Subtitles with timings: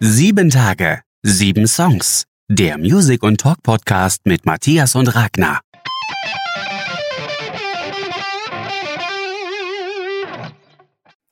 [0.00, 2.24] Sieben Tage, sieben Songs.
[2.48, 5.60] Der Music- und Talk-Podcast mit Matthias und Ragnar.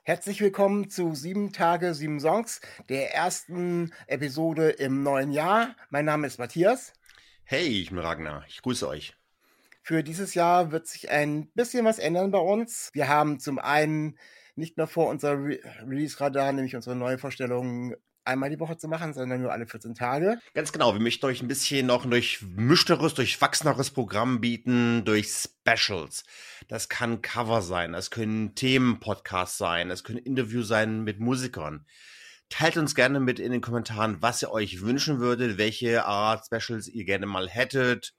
[0.04, 5.74] Herzlich willkommen zu Sieben Tage, sieben Songs, der ersten Episode im neuen Jahr.
[5.90, 6.92] Mein Name ist Matthias.
[7.42, 8.44] Hey, ich bin Ragnar.
[8.48, 9.16] Ich grüße euch.
[9.82, 12.90] Für dieses Jahr wird sich ein bisschen was ändern bei uns.
[12.92, 14.16] Wir haben zum einen
[14.54, 19.14] nicht mehr vor, unser Re Release-Radar, nämlich unsere neue Vorstellung, einmal die Woche zu machen,
[19.14, 20.39] sondern nur alle 14 Tage.
[20.54, 26.25] Ganz genau, wir möchten euch ein bisschen noch ein durchmischteres, durchwachseneres Programm bieten, durch Specials.
[26.68, 31.86] Das kann Cover sein, das können Themenpodcasts sein, das können Interviews sein mit Musikern.
[32.48, 36.86] Teilt uns gerne mit in den Kommentaren, was ihr euch wünschen würdet, welche Art Specials
[36.86, 38.14] ihr gerne mal hättet.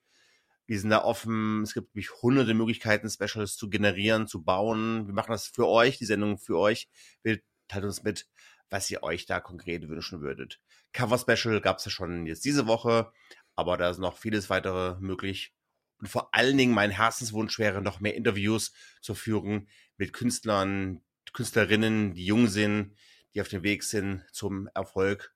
[0.65, 1.61] Wir sind da offen.
[1.61, 5.05] Es gibt nämlich hunderte Möglichkeiten, Specials zu generieren, zu bauen.
[5.07, 6.87] Wir machen das für euch, die Sendung für euch.
[7.21, 8.27] Wir teilt uns mit,
[8.69, 10.59] was ihr euch da konkret wünschen würdet.
[10.93, 13.11] Cover Special gab es ja schon jetzt diese Woche,
[13.55, 15.53] aber da ist noch vieles weitere möglich.
[15.97, 21.01] Und vor allen Dingen mein Herzenswunsch wäre, noch mehr Interviews zu führen mit Künstlern,
[21.33, 22.95] Künstlerinnen, die jung sind,
[23.33, 25.33] die auf dem Weg sind zum Erfolg.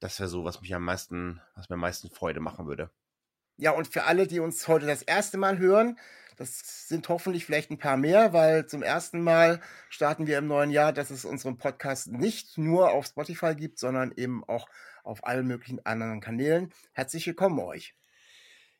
[0.00, 2.90] Das wäre so, was mich am meisten, was mir am meisten Freude machen würde.
[3.56, 5.98] Ja, und für alle, die uns heute das erste Mal hören,
[6.36, 10.70] das sind hoffentlich vielleicht ein paar mehr, weil zum ersten Mal starten wir im neuen
[10.70, 14.68] Jahr, dass es unseren Podcast nicht nur auf Spotify gibt, sondern eben auch
[15.02, 16.72] auf allen möglichen anderen Kanälen.
[16.92, 17.94] Herzlich willkommen euch.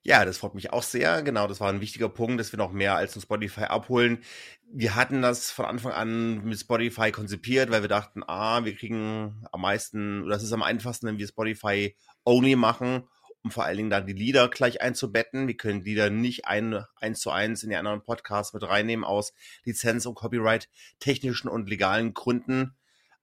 [0.06, 1.22] Ja, das freut mich auch sehr.
[1.22, 4.22] Genau, das war ein wichtiger Punkt, dass wir noch mehr als ein Spotify abholen.
[4.70, 9.46] Wir hatten das von Anfang an mit Spotify konzipiert, weil wir dachten, ah, wir kriegen
[9.50, 13.04] am meisten, oder das ist am einfachsten, wenn wir Spotify only machen
[13.44, 15.46] um vor allen Dingen dann die Lieder gleich einzubetten.
[15.46, 19.34] Wir können Lieder nicht ein, eins zu eins in die anderen Podcasts mit reinnehmen aus
[19.64, 22.74] Lizenz- und Copyright-technischen und legalen Gründen.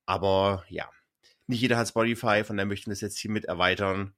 [0.06, 0.90] Aber ja,
[1.48, 4.14] nicht jeder hat Spotify, von daher möchten wir es jetzt hier mit erweitern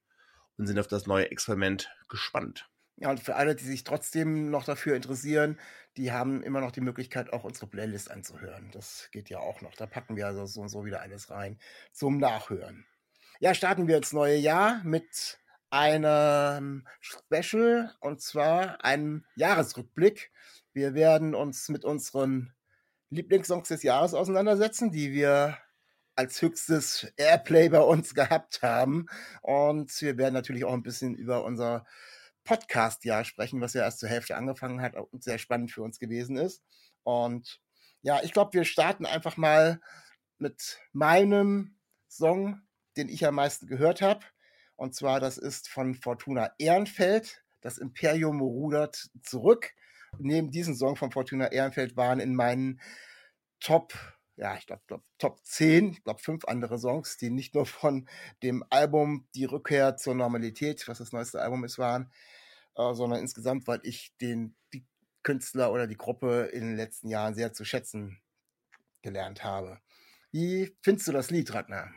[0.57, 2.69] und sind auf das neue Experiment gespannt.
[2.97, 5.59] Ja, und für alle, die sich trotzdem noch dafür interessieren,
[5.97, 8.69] die haben immer noch die Möglichkeit, auch unsere Playlist anzuhören.
[8.71, 9.73] Das geht ja auch noch.
[9.75, 11.57] Da packen wir also so und so wieder alles rein
[11.91, 12.85] zum Nachhören.
[13.39, 15.39] Ja, starten wir ins neue Jahr mit
[15.73, 20.31] einem Special und zwar einem Jahresrückblick.
[20.71, 22.53] Wir werden uns mit unseren
[23.09, 25.57] Lieblingssongs des Jahres auseinandersetzen, die wir
[26.15, 29.07] als höchstes Airplay bei uns gehabt haben.
[29.41, 31.87] Und wir werden natürlich auch ein bisschen über unser
[32.43, 36.37] Podcast-Jahr sprechen, was ja erst zur Hälfte angefangen hat und sehr spannend für uns gewesen
[36.37, 36.61] ist.
[37.01, 37.59] Und
[38.03, 39.81] ja, ich glaube, wir starten einfach mal
[40.37, 42.61] mit meinem Song,
[42.95, 44.23] den ich am meisten gehört habe.
[44.75, 47.43] Und zwar, das ist von Fortuna Ehrenfeld.
[47.61, 49.73] Das Imperium rudert zurück.
[50.19, 52.81] Neben diesem Song von Fortuna Ehrenfeld waren in meinen
[53.59, 53.93] Top,
[54.35, 58.07] ja, ich glaube, glaub, Top 10, ich glaube, fünf andere Songs, die nicht nur von
[58.41, 62.11] dem Album Die Rückkehr zur Normalität, was das neueste Album ist, waren,
[62.75, 64.85] äh, sondern insgesamt, weil ich den, die
[65.23, 68.21] Künstler oder die Gruppe in den letzten Jahren sehr zu schätzen
[69.01, 69.79] gelernt habe.
[70.31, 71.91] Wie findest du das Lied, Ragnar?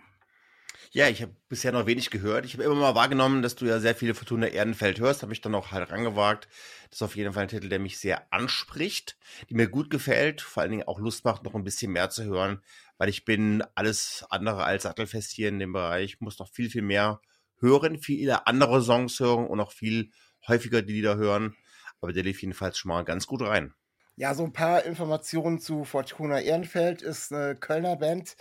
[0.92, 2.44] Ja, ich habe bisher noch wenig gehört.
[2.44, 5.40] Ich habe immer mal wahrgenommen, dass du ja sehr viele Fortuna Erdenfeld hörst, habe ich
[5.40, 6.48] dann auch halt rangewagt.
[6.90, 9.16] Das ist auf jeden Fall ein Titel, der mich sehr anspricht,
[9.50, 12.24] die mir gut gefällt, vor allen Dingen auch Lust macht, noch ein bisschen mehr zu
[12.24, 12.62] hören,
[12.98, 16.70] weil ich bin alles andere als sattelfest hier in dem Bereich, ich muss noch viel,
[16.70, 17.20] viel mehr
[17.58, 20.10] hören, viele andere Songs hören und auch viel
[20.46, 21.56] häufiger die Lieder hören.
[22.00, 23.74] Aber der lief jedenfalls schon mal ganz gut rein.
[24.18, 28.36] Ja, so ein paar Informationen zu Fortuna Ehrenfeld ist eine Kölner Band,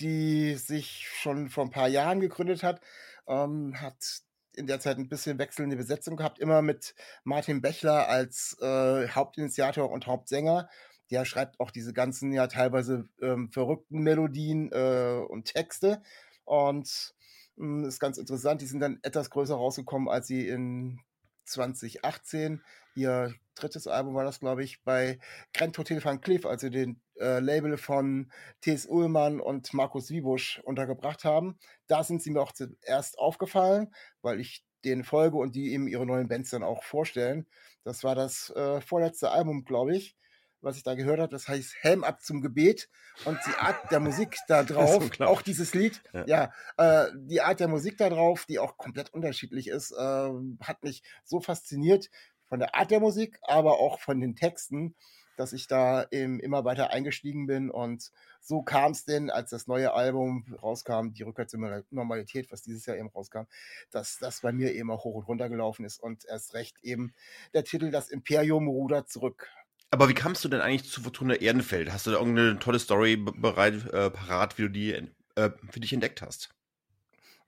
[0.00, 2.80] die sich schon vor ein paar Jahren gegründet hat,
[3.28, 4.22] ähm, hat
[4.56, 6.94] in der Zeit ein bisschen wechselnde Besetzung gehabt, immer mit
[7.24, 10.68] Martin Bechler als äh, Hauptinitiator und Hauptsänger.
[11.10, 16.02] Der schreibt auch diese ganzen ja teilweise ähm, verrückten Melodien äh, und Texte.
[16.44, 17.14] Und
[17.56, 21.00] mh, hm, ist ganz interessant, die sind dann etwas größer rausgekommen, als sie in
[21.44, 22.62] 2018
[22.94, 25.18] ihr drittes Album war das, glaube ich, bei
[25.52, 28.30] Grand Hotel Van Cleef, also den äh, Label von
[28.62, 28.86] T.S.
[28.86, 31.58] Ullmann und Markus Wiebusch untergebracht haben.
[31.86, 33.92] Da sind sie mir auch zuerst aufgefallen,
[34.22, 37.46] weil ich denen folge und die eben ihre neuen Bands dann auch vorstellen.
[37.84, 40.16] Das war das äh, vorletzte Album, glaube ich,
[40.62, 41.30] was ich da gehört habe.
[41.30, 42.88] Das heißt Helm ab zum Gebet
[43.24, 47.60] und die Art der Musik da drauf, auch dieses Lied, ja, ja äh, die Art
[47.60, 50.30] der Musik da drauf, die auch komplett unterschiedlich ist, äh,
[50.60, 52.10] hat mich so fasziniert
[52.50, 54.94] von der Art der Musik, aber auch von den Texten,
[55.36, 57.70] dass ich da eben immer weiter eingestiegen bin.
[57.70, 58.10] Und
[58.40, 62.84] so kam es denn, als das neue Album rauskam, die Rückkehr zur Normalität, was dieses
[62.84, 63.44] Jahr eben rauskam,
[63.90, 67.14] dass das bei mir eben auch hoch und runter gelaufen ist und erst recht eben
[67.54, 69.48] der Titel Das Imperium rudert zurück.
[69.92, 71.92] Aber wie kamst du denn eigentlich zu Fortuna Ehrenfeld?
[71.92, 74.92] Hast du da irgendeine tolle Story bereit, äh, parat, wie du die
[75.36, 76.50] äh, für dich entdeckt hast?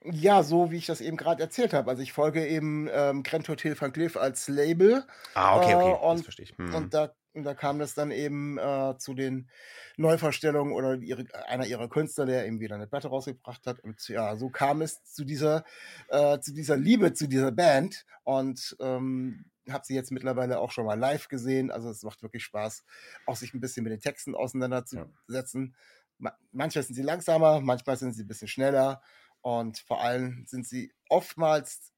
[0.05, 1.91] Ja, so wie ich das eben gerade erzählt habe.
[1.91, 5.05] Also ich folge eben ähm, Grand Hotel Van Cleef als Label.
[5.35, 6.59] Ah, okay, okay, äh, und, das verstehe ich.
[6.59, 6.75] Hm.
[6.75, 9.49] Und da, da kam das dann eben äh, zu den
[9.97, 13.79] Neuvorstellungen oder ihre, einer ihrer Künstler, der eben wieder eine Platte rausgebracht hat.
[13.81, 15.65] Und ja, so kam es zu dieser,
[16.09, 18.05] äh, zu dieser Liebe zu dieser Band.
[18.25, 21.71] Und ähm, habe sie jetzt mittlerweile auch schon mal live gesehen.
[21.71, 22.85] Also es macht wirklich Spaß,
[23.27, 25.77] auch sich ein bisschen mit den Texten auseinanderzusetzen.
[26.19, 26.37] Ja.
[26.53, 29.01] Manchmal sind sie langsamer, manchmal sind sie ein bisschen schneller.
[29.43, 31.93] Und vor allem sind sie oftmals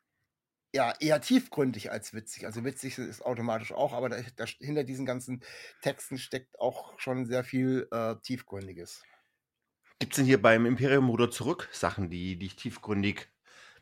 [0.74, 2.46] ja, eher tiefgründig als witzig.
[2.46, 5.42] Also witzig ist automatisch auch, aber da, da, hinter diesen ganzen
[5.82, 9.04] Texten steckt auch schon sehr viel äh, Tiefgründiges.
[10.00, 13.28] Gibt es denn hier beim Imperium Ruder zurück Sachen, die dich tiefgründig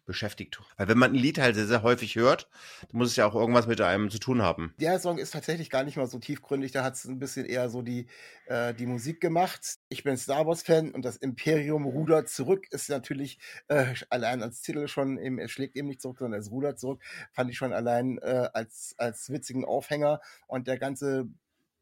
[0.04, 0.60] beschäftigt.
[0.76, 2.48] Weil wenn man ein Lied halt sehr, sehr häufig hört,
[2.88, 4.74] dann muss es ja auch irgendwas mit einem zu tun haben.
[4.78, 7.70] Der Song ist tatsächlich gar nicht mal so tiefgründig, da hat es ein bisschen eher
[7.70, 8.06] so die,
[8.46, 9.78] äh, die Musik gemacht.
[9.88, 13.38] Ich bin Star Wars-Fan und das Imperium rudert zurück ist natürlich
[13.68, 17.02] äh, allein als Titel schon, eben, es schlägt eben nicht zurück, sondern es rudert zurück,
[17.32, 21.28] fand ich schon allein äh, als, als witzigen Aufhänger und der ganze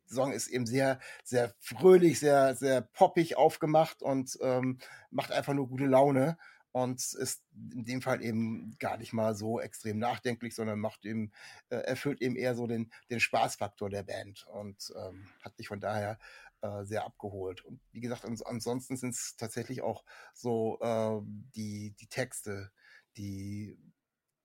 [0.07, 4.79] Song ist eben sehr, sehr fröhlich, sehr, sehr poppig aufgemacht und ähm,
[5.11, 6.37] macht einfach nur gute Laune
[6.73, 11.33] und ist in dem Fall eben gar nicht mal so extrem nachdenklich, sondern macht eben,
[11.69, 15.81] äh, erfüllt eben eher so den, den Spaßfaktor der Band und ähm, hat mich von
[15.81, 16.19] daher
[16.63, 17.65] äh, sehr abgeholt.
[17.65, 21.21] Und wie gesagt, ans ansonsten sind es tatsächlich auch so äh,
[21.55, 22.71] die, die Texte,
[23.17, 23.79] die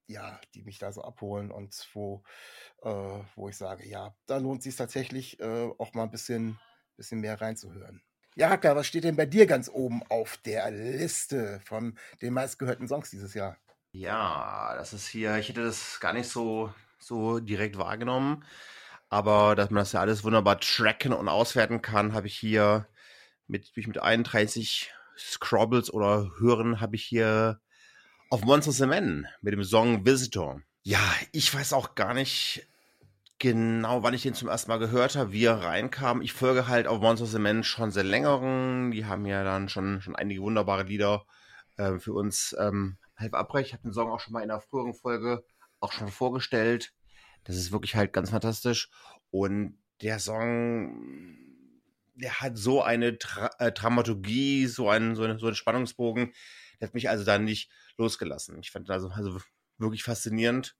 [0.08, 2.24] ja, die mich da so abholen und wo,
[2.84, 6.60] äh, wo ich sage, ja, da lohnt es sich tatsächlich äh, auch mal ein bisschen,
[6.96, 8.04] bisschen mehr reinzuhören.
[8.38, 12.86] Ja, Hacker, was steht denn bei dir ganz oben auf der Liste von den meistgehörten
[12.86, 13.56] Songs dieses Jahr?
[13.94, 18.44] Ja, das ist hier, ich hätte das gar nicht so, so direkt wahrgenommen,
[19.08, 22.90] aber dass man das ja alles wunderbar tracken und auswerten kann, habe ich hier
[23.48, 27.62] mit, mit 31 Scrobbles oder Hören habe ich hier
[28.30, 30.62] auf Monsters of Men mit dem Song Visitor.
[30.84, 31.00] Ja,
[31.32, 32.68] ich weiß auch gar nicht,
[33.40, 36.22] genau, wann ich den zum ersten Mal gehört habe, wie er reinkam.
[36.22, 38.92] Ich folge halt auf Monsters of Men schon seit längerem.
[38.92, 41.26] Die haben ja dann schon, schon einige wunderbare Lieder
[41.78, 43.68] äh, für uns ähm, halb abbrechen.
[43.68, 45.44] Ich habe den Song auch schon mal in einer früheren Folge
[45.80, 46.94] auch schon vorgestellt.
[47.44, 48.90] Das ist wirklich halt ganz fantastisch.
[49.32, 51.38] Und der Song,
[52.16, 56.34] der hat so eine Dra äh, Dramaturgie, so einen, so, eine, so einen Spannungsbogen.
[56.80, 58.60] Der hat mich also dann nicht losgelassen.
[58.60, 59.40] Ich fand also, also
[59.78, 60.76] wirklich faszinierend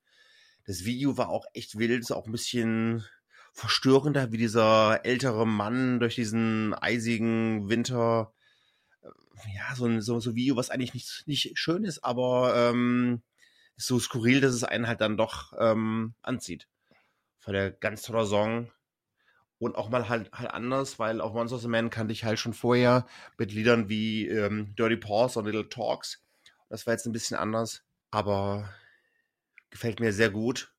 [0.66, 3.06] das Video war auch echt wild, ist auch ein bisschen
[3.54, 8.34] verstörender, wie dieser ältere Mann durch diesen eisigen Winter,
[9.02, 13.22] äh, ja, so ein so, so Video, was eigentlich nicht, nicht schön ist, aber ähm,
[13.78, 16.68] ist so skurril, dass es einen halt dann doch ähm, anzieht.
[17.46, 18.72] War der ganz toller Song.
[19.58, 22.54] Und auch mal halt, halt anders, weil auf Monsters of Man kannte ich halt schon
[22.54, 23.08] vorher
[23.38, 26.22] mit Liedern wie ähm, Dirty Paws und Little Talks.
[26.70, 27.84] Das war jetzt ein bisschen anders.
[28.12, 28.70] Aber
[29.76, 30.74] gefällt mir sehr gut.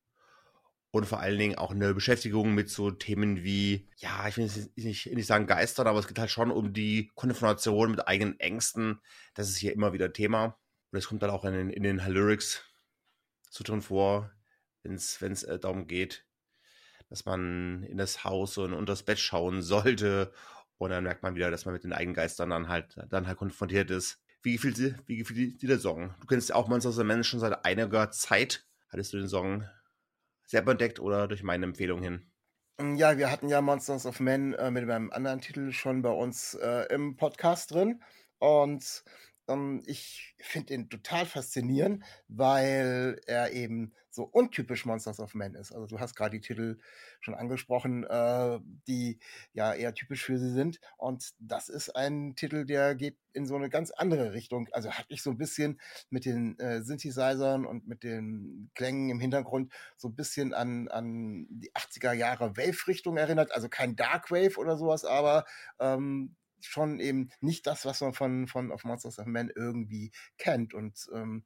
[0.91, 5.07] Und vor allen Dingen auch eine Beschäftigung mit so Themen wie, ja, ich will nicht,
[5.13, 9.01] nicht sagen Geistern, aber es geht halt schon um die Konfrontation mit eigenen Ängsten.
[9.35, 10.59] Das ist hier immer wieder Thema.
[10.91, 12.65] Und es kommt dann auch in den, in den Lyrics
[13.51, 14.33] so drin vor,
[14.83, 16.25] wenn es äh, darum geht,
[17.11, 20.33] dass man in das Haus und unter das Bett schauen sollte.
[20.79, 23.37] Und dann merkt man wieder, dass man mit den eigenen Geistern dann halt, dann halt
[23.37, 24.23] konfrontiert ist.
[24.43, 26.15] Wie gefiel dir, der Song?
[26.21, 28.66] Du kennst ja auch Monster of the Man schon seit einiger Zeit.
[28.89, 29.65] Hattest du den Song
[30.45, 32.31] selber entdeckt oder durch meine Empfehlung hin?
[32.79, 36.11] Mm, ja, wir hatten ja Monsters of Men äh, mit einem anderen Titel schon bei
[36.11, 38.03] uns äh, im Podcast drin.
[38.39, 39.03] Und
[39.49, 45.73] ähm, ich finde ihn total faszinierend, weil er eben so untypisch Monsters of Men ist.
[45.73, 46.79] Also du hast gerade die Titel
[47.21, 49.19] schon angesprochen, äh, die
[49.53, 50.81] ja eher typisch für sie sind.
[50.97, 54.69] Und das ist ein Titel, der geht in so eine ganz andere Richtung.
[54.73, 59.21] Also hat mich so ein bisschen mit den äh, Synthesizern und mit den Klängen im
[59.21, 63.53] Hintergrund so ein bisschen an, an die 80er Jahre Wave-Richtung erinnert.
[63.53, 65.45] Also kein Dark Wave oder sowas, aber
[65.79, 70.75] ähm, schon eben nicht das, was man von, von of Monsters of Men irgendwie kennt.
[70.75, 71.45] Und ähm,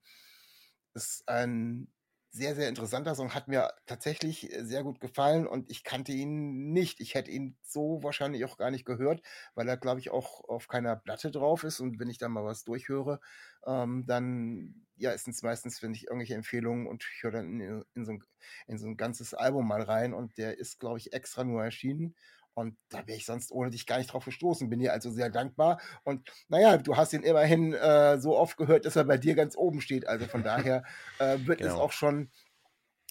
[0.94, 1.88] ist ein
[2.32, 3.34] sehr, sehr interessanter Song.
[3.34, 7.00] Hat mir tatsächlich sehr gut gefallen und ich kannte ihn nicht.
[7.00, 9.20] Ich hätte ihn so wahrscheinlich auch gar nicht gehört,
[9.54, 11.80] weil er, glaube ich, auch auf keiner Platte drauf ist.
[11.80, 13.20] Und wenn ich da mal was durchhöre,
[13.66, 17.84] ähm, dann ja, ist es meistens, finde ich, irgendwelche Empfehlungen und ich höre dann in,
[17.94, 18.22] in, so ein,
[18.66, 22.14] in so ein ganzes Album mal rein und der ist, glaube ich, extra nur erschienen.
[22.54, 24.68] Und da wäre ich sonst ohne dich gar nicht drauf gestoßen.
[24.68, 25.80] Bin dir also sehr dankbar.
[26.04, 29.56] Und naja, du hast ihn immerhin äh, so oft gehört, dass er bei dir ganz
[29.56, 30.06] oben steht.
[30.06, 30.84] Also von daher
[31.18, 31.74] äh, wird genau.
[31.74, 32.30] es auch schon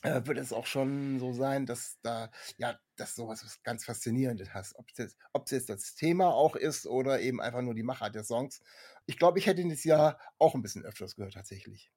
[0.02, 4.54] äh, wird es auch schon so sein, dass da, ja, dass sowas was ganz Faszinierendes
[4.54, 4.76] hast.
[4.78, 8.24] Ob es jetzt, jetzt das Thema auch ist oder eben einfach nur die Machart der
[8.24, 8.62] Songs.
[9.08, 11.92] Ich glaube, ich hätte ihn das Jahr auch ein bisschen öfters gehört, tatsächlich.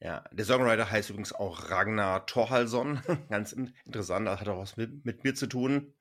[0.00, 3.00] Ja, der Songwriter heißt übrigens auch Ragnar Thorhalsson.
[3.28, 5.94] Ganz interessant, das hat auch was mit, mit mir zu tun.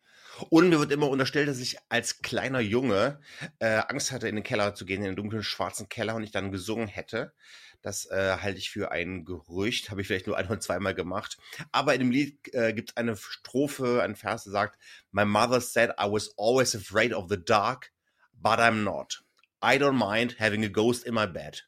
[0.49, 3.19] Und mir wird immer unterstellt, dass ich als kleiner Junge
[3.59, 6.31] äh, Angst hatte, in den Keller zu gehen, in den dunklen, schwarzen Keller und ich
[6.31, 7.33] dann gesungen hätte.
[7.81, 11.37] Das äh, halte ich für ein Gerücht, habe ich vielleicht nur ein oder zweimal gemacht.
[11.71, 14.79] Aber in dem Lied äh, gibt es eine Strophe, ein Vers, der sagt,
[15.11, 17.91] My mother said I was always afraid of the dark,
[18.33, 19.23] but I'm not.
[19.63, 21.67] I don't mind having a ghost in my bed.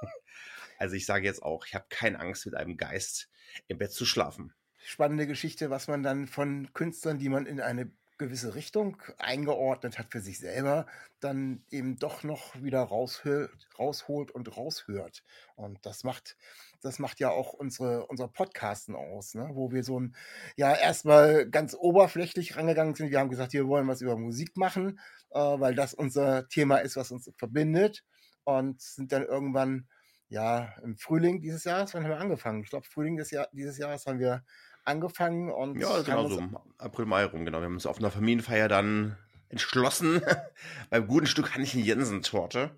[0.78, 3.28] also ich sage jetzt auch, ich habe keine Angst, mit einem Geist
[3.68, 4.54] im Bett zu schlafen
[4.84, 7.90] spannende Geschichte, was man dann von Künstlern, die man in eine
[8.22, 10.86] gewisse Richtung eingeordnet hat für sich selber,
[11.20, 15.24] dann eben doch noch wieder raushört, rausholt und raushört.
[15.56, 16.36] Und das macht,
[16.82, 19.50] das macht ja auch unsere, unser Podcasten aus, ne?
[19.54, 20.14] wo wir so ein,
[20.56, 23.10] ja, erstmal ganz oberflächlich rangegangen sind.
[23.10, 26.96] Wir haben gesagt, wir wollen was über Musik machen, äh, weil das unser Thema ist,
[26.96, 28.04] was uns verbindet.
[28.44, 29.88] Und sind dann irgendwann,
[30.28, 32.62] ja, im Frühling dieses Jahres, wann haben wir angefangen?
[32.62, 34.44] Ich glaube, Frühling des Jahr, dieses Jahres haben wir
[34.84, 35.78] angefangen und.
[35.80, 36.42] Ja, genau so,
[36.78, 37.58] April, Mai rum, genau.
[37.58, 39.16] Wir haben uns auf einer Familienfeier dann
[39.48, 40.22] entschlossen,
[40.90, 42.70] beim guten Stück Hannchen Jensen-Torte,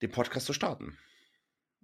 [0.00, 0.96] den Podcast zu starten.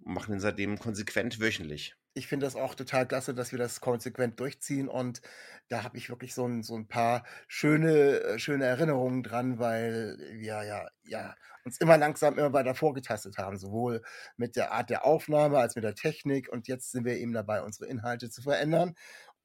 [0.03, 1.95] Und machen ihn seitdem konsequent wöchentlich.
[2.15, 5.21] Ich finde das auch total klasse, dass wir das konsequent durchziehen und
[5.69, 10.17] da habe ich wirklich so ein, so ein paar schöne, äh, schöne Erinnerungen dran, weil
[10.31, 14.01] wir ja, ja uns immer langsam immer weiter vorgetastet haben, sowohl
[14.37, 17.61] mit der Art der Aufnahme als mit der Technik und jetzt sind wir eben dabei,
[17.61, 18.95] unsere Inhalte zu verändern.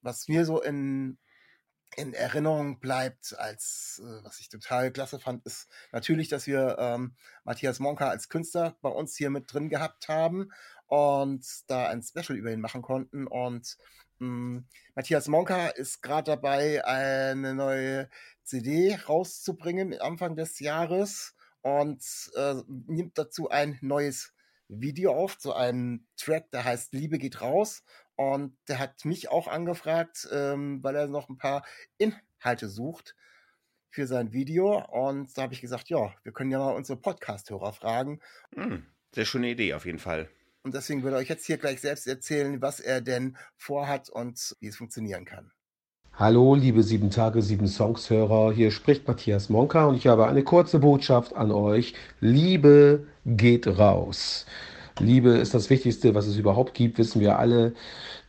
[0.01, 1.19] Was mir so in
[1.97, 7.15] in Erinnerung bleibt, als äh, was ich total klasse fand, ist natürlich, dass wir ähm,
[7.45, 10.51] Matthias Monka als Künstler bei uns hier mit drin gehabt haben
[10.95, 13.27] und da ein Special über ihn machen konnten.
[13.27, 13.77] Und
[14.21, 18.09] mh, hm, Matthias Monka ist gerade dabei, eine neue
[18.45, 22.01] CD rauszubringen Anfang des Jahres und
[22.37, 22.55] äh,
[22.87, 24.35] nimmt dazu ein neues
[24.69, 27.83] Video auf zu einem Track, der heißt Liebe geht raus.
[28.15, 31.67] Und der hat mich auch angefragt, ähm, weil er noch ein paar
[31.99, 33.17] Inhalte sucht
[33.91, 34.79] für sein Video.
[34.79, 38.21] Und da habe ich gesagt, ja, wir können ja mal unsere Podcast-Hörer fragen.
[38.55, 40.31] Hm, sehr schöne Idee auf jeden Fall.
[40.65, 44.69] Und deswegen würde euch jetzt hier gleich selbst erzählen, was er denn vorhat und wie
[44.69, 45.51] es funktionieren kann.
[46.15, 48.53] Hallo, liebe sieben Tage, sieben Songs-Hörer.
[48.53, 51.95] Hier spricht Matthias Monka und ich habe eine kurze Botschaft an euch.
[52.21, 54.47] Liebe geht raus.
[55.01, 57.75] Liebe ist das Wichtigste, was es überhaupt gibt, wissen wir alle,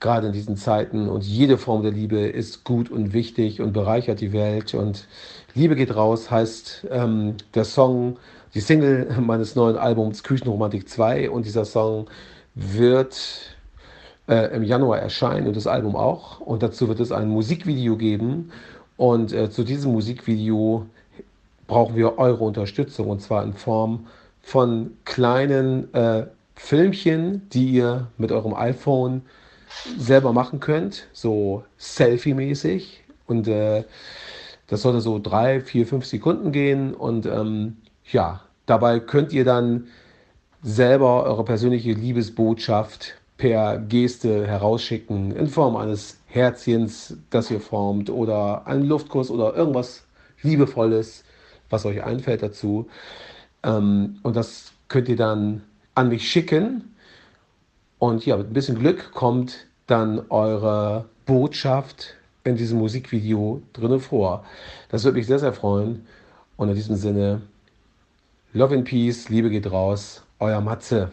[0.02, 1.08] gerade in diesen Zeiten.
[1.08, 4.74] Und jede Form der Liebe ist gut und wichtig und bereichert die Welt.
[4.74, 5.08] Und
[5.54, 8.18] Liebe geht raus heißt ähm, der Song
[8.56, 12.08] die Single meines neuen Albums Küchenromantik 2 und dieser Song
[12.56, 13.56] wird
[14.28, 16.40] äh, im Januar erscheinen und das Album auch.
[16.40, 18.52] Und dazu wird es ein Musikvideo geben.
[18.96, 20.86] Und äh, zu diesem Musikvideo
[21.68, 24.08] brauchen wir eure Unterstützung und zwar in Form
[24.42, 29.24] von kleinen äh, Filmchen, die ihr mit eurem iPhone
[29.98, 33.04] selber machen könnt, so Selfie-mäßig.
[33.28, 33.84] Und äh,
[34.68, 36.94] das sollte so drei, vier, fünf Sekunden gehen.
[36.94, 37.78] Und ähm,
[38.12, 39.88] ja, dabei könnt ihr dann
[40.62, 48.66] selber eure persönliche Liebesbotschaft per Geste herausschicken in Form eines Herzchens, das ihr formt oder
[48.66, 50.04] einen Luftkuss oder irgendwas
[50.42, 51.24] Liebevolles,
[51.70, 52.88] was euch einfällt dazu.
[53.64, 55.64] Ähm, und das könnt ihr dann
[55.96, 56.96] an mich schicken.
[58.00, 64.46] Und ja, mit ein bisschen Glück kommt dann eure Botschaft in diesem Musikvideo drinne vor.
[64.90, 66.06] Das würde mich sehr, sehr freuen.
[66.58, 67.42] Und in diesem Sinne
[68.56, 71.12] Love and Peace, Liebe geht raus, euer Matze.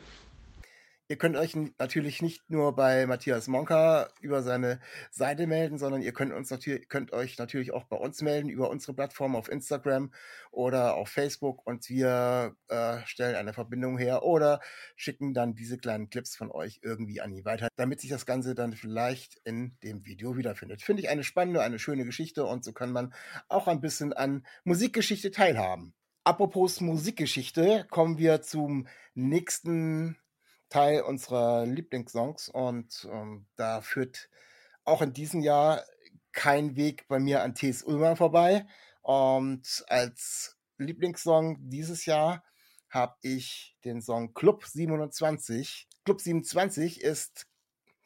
[1.09, 4.79] Ihr könnt euch natürlich nicht nur bei Matthias Monka über seine
[5.11, 8.71] Seite melden, sondern ihr könnt, uns natürlich, könnt euch natürlich auch bei uns melden über
[8.71, 10.13] unsere Plattform auf Instagram
[10.53, 14.61] oder auf Facebook und wir äh, stellen eine Verbindung her oder
[14.95, 18.55] schicken dann diese kleinen Clips von euch irgendwie an ihn weiter, damit sich das Ganze
[18.55, 20.81] dann vielleicht in dem Video wiederfindet.
[20.83, 23.13] Finde ich eine spannende, eine schöne Geschichte und so kann man
[23.49, 25.93] auch ein bisschen an Musikgeschichte teilhaben.
[26.25, 30.17] Apropos Musikgeschichte, kommen wir zum nächsten
[30.69, 34.29] Teil unserer Lieblingssongs und ähm, da führt
[34.85, 35.83] auch in diesem Jahr
[36.31, 37.83] kein Weg bei mir an T.S.
[37.83, 38.67] Ulmer vorbei.
[39.03, 42.45] Und als Lieblingssong dieses Jahr
[42.89, 45.89] habe ich den Song Club 27.
[46.05, 47.49] Club 27 ist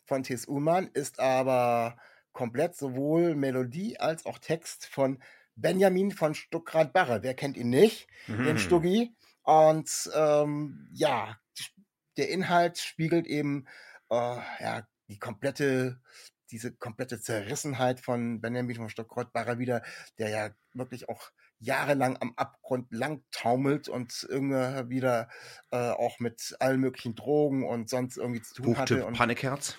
[0.06, 0.48] von T.S.
[0.48, 1.98] Ullmann, ist aber
[2.32, 5.22] komplett sowohl Melodie als auch Text von
[5.56, 7.22] Benjamin von Stuckrad-Barre.
[7.22, 8.06] Wer kennt ihn nicht?
[8.26, 8.44] Mhm.
[8.44, 9.16] Den Stuggi.
[9.42, 11.38] Und ähm, ja,
[12.16, 13.66] der Inhalt spiegelt eben
[14.10, 16.00] äh, ja, die komplette
[16.50, 19.82] diese komplette Zerrissenheit von Benjamin von Stockrott-Barre wieder,
[20.18, 25.28] der ja wirklich auch jahrelang am Abgrund lang taumelt und irgendwie wieder
[25.70, 29.06] äh, auch mit allen möglichen Drogen und sonst irgendwie zu tun Buchtipp hatte.
[29.06, 29.76] Und Panikherz.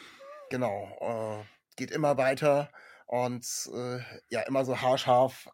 [0.49, 2.69] genau, äh, geht immer weiter
[3.05, 5.47] und äh, ja, immer so haarscharf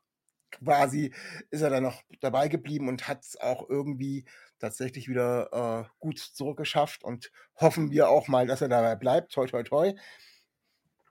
[0.60, 1.14] quasi
[1.50, 4.26] ist er dann noch dabei geblieben und hat es auch irgendwie
[4.60, 9.34] tatsächlich wieder äh, gut zurückgeschafft und hoffen wir auch mal, dass er dabei bleibt.
[9.34, 9.94] Toi, toi, toi.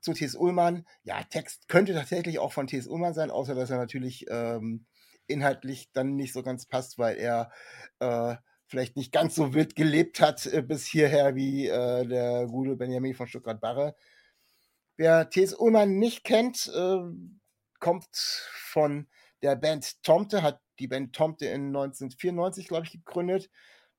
[0.01, 0.35] Zu T.S.
[0.35, 0.87] Ullmann.
[1.05, 2.89] Ja, Text könnte tatsächlich auch von T.S.
[2.89, 4.87] Ullmann sein, außer dass er natürlich ähm,
[5.27, 7.53] inhaltlich dann nicht so ganz passt, weil er
[8.01, 12.75] äh, vielleicht nicht ganz so wild gelebt hat äh, bis hierher wie äh, der gute
[12.77, 13.95] Benjamin von Stuttgart-Barre.
[14.97, 15.55] Wer T.S.
[15.55, 17.01] Ullmann nicht kennt, äh,
[17.79, 18.09] kommt
[18.55, 19.09] von
[19.43, 23.51] der Band Tomte, hat die Band Tomte in 1994, glaube ich, gegründet.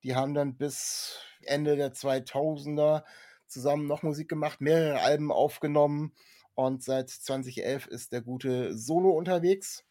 [0.02, 3.04] Die haben dann bis Ende der 2000er
[3.46, 6.14] zusammen noch Musik gemacht, mehrere Alben aufgenommen
[6.54, 9.84] und seit 2011 ist der gute Solo unterwegs.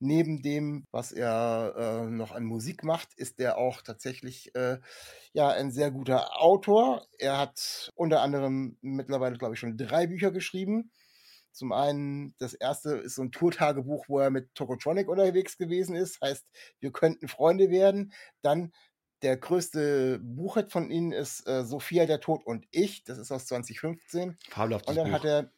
[0.00, 4.78] Neben dem, was er äh, noch an Musik macht, ist er auch tatsächlich äh,
[5.32, 7.06] ja ein sehr guter Autor.
[7.18, 10.90] Er hat unter anderem mittlerweile, glaube ich, schon drei Bücher geschrieben.
[11.54, 16.20] Zum einen, das erste ist so ein Tourtagebuch, wo er mit Tokotronic unterwegs gewesen ist,
[16.20, 16.44] heißt,
[16.80, 18.12] wir könnten Freunde werden.
[18.42, 18.72] Dann
[19.22, 23.04] der größte Buchhit von ihnen ist äh, Sophia, der Tod und ich.
[23.04, 24.36] Das ist aus 2015.
[24.50, 25.14] Fabelhaftes Und dann Buch.
[25.14, 25.52] hat er,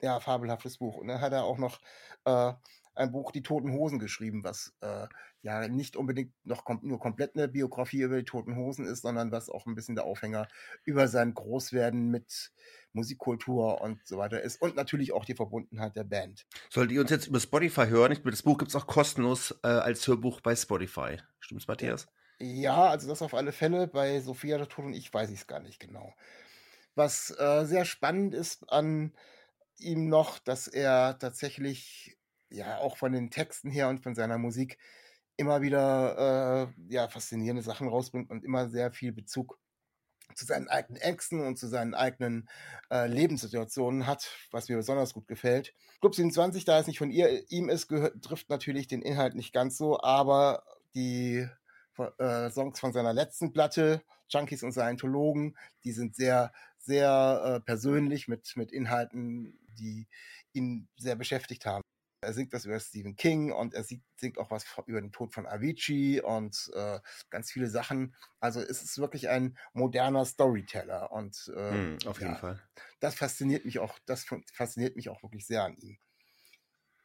[0.00, 0.96] ja, fabelhaftes Buch.
[0.96, 1.80] Und dann hat er auch noch
[2.24, 2.52] äh,
[2.94, 5.06] ein Buch Die Toten Hosen geschrieben, was äh,
[5.42, 9.32] ja nicht unbedingt noch kom nur komplett eine Biografie über die Toten Hosen ist, sondern
[9.32, 10.48] was auch ein bisschen der Aufhänger
[10.84, 12.52] über sein Großwerden mit
[12.92, 14.60] Musikkultur und so weiter ist.
[14.60, 16.46] Und natürlich auch die Verbundenheit der Band.
[16.68, 19.68] Solltet ihr uns jetzt über Spotify hören, ich- das Buch gibt es auch kostenlos äh,
[19.68, 21.18] als Hörbuch bei Spotify.
[21.40, 22.08] Stimmt's, Matthias?
[22.38, 23.86] Ja, also das auf alle Fälle.
[23.86, 26.14] Bei Sophia der Tod und ich weiß ich es gar nicht genau.
[26.94, 29.14] Was äh, sehr spannend ist an
[29.78, 32.18] ihm noch, dass er tatsächlich
[32.50, 34.78] ja auch von den Texten her und von seiner Musik
[35.40, 39.58] immer wieder äh, ja faszinierende Sachen rausbringt und immer sehr viel Bezug
[40.34, 42.48] zu seinen eigenen Ängsten und zu seinen eigenen
[42.90, 45.74] äh, Lebenssituationen hat, was mir besonders gut gefällt.
[46.00, 49.52] Club 27, da es nicht von ihr, ihm ist, gehört, trifft natürlich den Inhalt nicht
[49.52, 50.62] ganz so, aber
[50.94, 51.48] die
[52.18, 58.28] äh, Songs von seiner letzten Platte, Junkies und Scientologen, die sind sehr, sehr äh, persönlich
[58.28, 60.06] mit, mit Inhalten, die
[60.52, 61.82] ihn sehr beschäftigt haben.
[62.22, 65.46] Er singt was über Stephen King und er singt, auch was über den Tod von
[65.46, 68.14] Avicii und äh, ganz viele Sachen.
[68.40, 72.60] Also es ist wirklich ein moderner Storyteller und äh, Hm, auf jeden ja, Fall.
[73.00, 75.98] das fasziniert mich auch, das fasziniert mich auch wirklich sehr an ihm.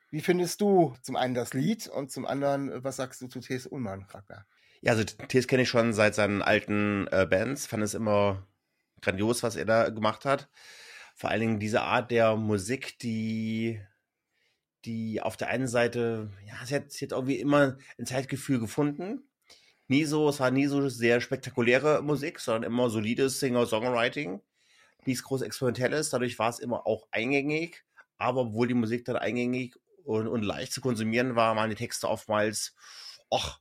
[0.09, 3.67] Wie findest du zum einen das Lied und zum anderen, was sagst du zu T.S.
[3.67, 4.47] Ullmann, Ragnar?
[4.81, 7.65] Ja, also Tees kenne ich schon seit seinen alten äh, Bands.
[7.67, 8.47] Fand es immer
[9.01, 10.49] grandios, was er da gemacht hat.
[11.15, 13.81] Vor allen Dingen diese Art der Musik, die,
[14.85, 19.27] die auf der einen Seite, ja, sie hat, sie hat irgendwie immer ein Zeitgefühl gefunden.
[19.87, 24.41] Nie so, es war nie so sehr spektakuläre Musik, sondern immer solides Singer-Songwriting.
[25.05, 27.83] Nichts groß Experimentelles, dadurch war es immer auch eingängig.
[28.17, 32.07] Aber obwohl die Musik dann eingängig und, und leicht zu konsumieren war, waren die Texte
[32.07, 32.73] oftmals,
[33.31, 33.59] ach,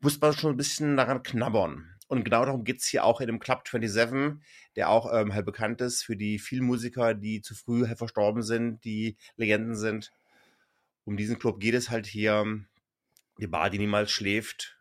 [0.00, 1.96] muss man schon ein bisschen daran knabbern.
[2.08, 4.40] Und genau darum geht es hier auch in dem Club 27,
[4.76, 8.42] der auch ähm, halt bekannt ist für die vielen Musiker, die zu früh halt verstorben
[8.42, 10.12] sind, die Legenden sind.
[11.06, 12.44] Um diesen Club geht es halt hier,
[13.38, 14.76] die Bar, die niemals schläft,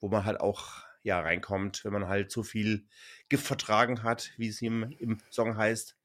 [0.00, 2.84] wo man halt auch ja reinkommt, wenn man halt zu viel
[3.28, 5.96] Gift vertragen hat, wie es im, im Song heißt.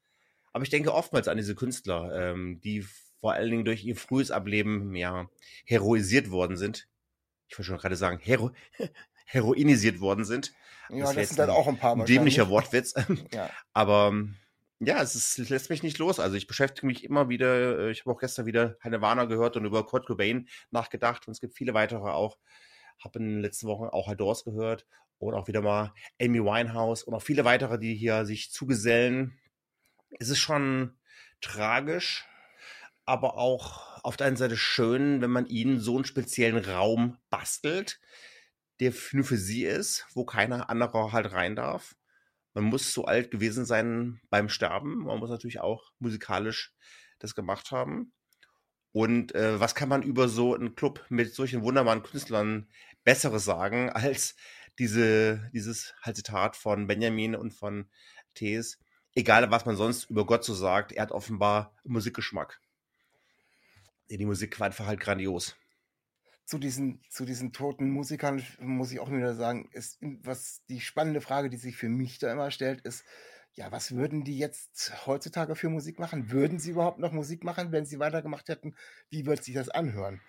[0.54, 2.86] Aber ich denke oftmals an diese Künstler, ähm, die
[3.20, 5.30] vor allen Dingen durch ihr frühes Ableben ja
[5.66, 6.88] heroisiert worden sind.
[7.48, 8.52] Ich wollte schon gerade sagen, hero
[9.26, 10.54] heroinisiert worden sind.
[10.90, 12.50] Ja, Das das, sind dann ein auch ein paar Ein dämlicher.
[12.50, 12.94] Wortwitz.
[13.34, 13.50] Ja.
[13.74, 14.38] Aber ähm,
[14.84, 16.20] ja, es, ist, es lässt mich nicht los.
[16.20, 19.56] Also ich beschäftige mich immer wieder, äh, ich habe auch gestern wieder Hanne Warner gehört
[19.56, 22.40] und über Kurt Cobain nachgedacht und es gibt viele weitere auch.
[23.04, 24.88] Habe in den letzten Wochen auch Adors gehört
[25.20, 29.40] und auch wieder mal Amy Winehouse und auch viele weitere, die hier sich zugesellen.
[30.20, 30.98] Es ist schon
[31.42, 32.26] tragisch,
[33.06, 38.00] aber auch auf der einen Seite schön, wenn man ihnen so einen speziellen Raum bastelt,
[38.80, 41.96] der nur für sie ist, wo keiner anderer halt rein darf.
[42.54, 45.06] Man muss so alt gewesen sein beim Sterben.
[45.06, 46.74] Man muss natürlich auch musikalisch
[47.20, 48.12] das gemacht haben.
[48.92, 52.68] Und äh, was kann man über so einen Club mit solchen wunderbaren Künstlern
[53.04, 54.36] Besseres sagen als
[54.80, 57.90] diese, dieses halt Zitat von Benjamin und von
[58.34, 58.80] Thees?
[59.14, 62.62] Egal, was man sonst über Gott so sagt, er hat offenbar Musikgeschmack.
[64.10, 65.56] Die Musik war einfach halt grandios.
[66.46, 71.22] Zu diesen, zu diesen toten Musikern muss ich auch wieder sagen, ist, was die spannende
[71.22, 73.06] Frage, die sich für mich da immer stellt, ist,
[73.54, 76.32] ja, was würden die jetzt heutzutage für Musik machen?
[76.32, 78.76] Würden sie überhaupt noch Musik machen, wenn sie weitergemacht hätten?
[79.10, 80.22] Wie wird sich das anhören?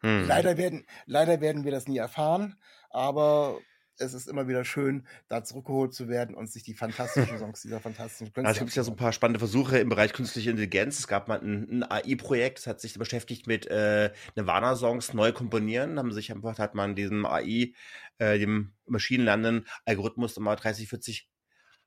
[0.00, 0.26] Hm.
[0.26, 2.56] Leider, werden, leider werden wir das nie erfahren,
[2.88, 3.58] aber
[4.00, 7.80] es ist immer wieder schön, da zurückgeholt zu werden und sich die fantastischen Songs dieser
[7.80, 8.48] fantastischen Künstler.
[8.48, 10.98] Also es gibt ja so ein paar spannende Versuche im Bereich künstliche Intelligenz.
[10.98, 15.98] Es gab mal ein, ein AI-Projekt, das hat sich beschäftigt mit äh, Nirvana-Songs neu komponieren.
[15.98, 17.74] Haben sich einfach, hat man diesem AI,
[18.18, 21.28] äh, dem Maschinenlernen-Algorithmus mal 30, 40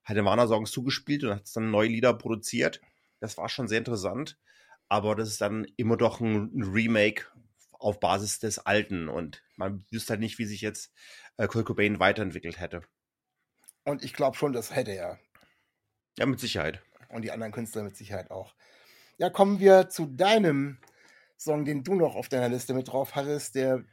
[0.04, 2.82] hat Nirvana-Songs zugespielt und hat dann neue Lieder produziert.
[3.20, 4.38] Das war schon sehr interessant.
[4.90, 7.26] Aber das ist dann immer doch ein Remake
[7.84, 10.94] auf Basis des Alten und man wüsste halt nicht, wie sich jetzt
[11.38, 12.82] äh, Kurt Cobain weiterentwickelt hätte.
[13.84, 15.20] Und ich glaube schon, das hätte er.
[16.18, 16.82] Ja, mit Sicherheit.
[17.10, 18.56] Und die anderen Künstler mit Sicherheit auch.
[19.18, 20.80] Ja, kommen wir zu deinem
[21.38, 23.84] Song, den du noch auf deiner Liste mit drauf hattest, der,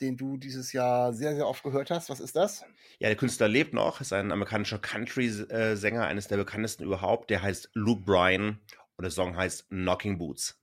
[0.00, 2.10] den du dieses Jahr sehr, sehr oft gehört hast.
[2.10, 2.64] Was ist das?
[2.98, 7.30] Ja, der Künstler lebt noch, ist ein amerikanischer Country-Sänger, eines der bekanntesten überhaupt.
[7.30, 8.60] Der heißt Luke Bryan
[8.96, 10.57] und der Song heißt Knocking Boots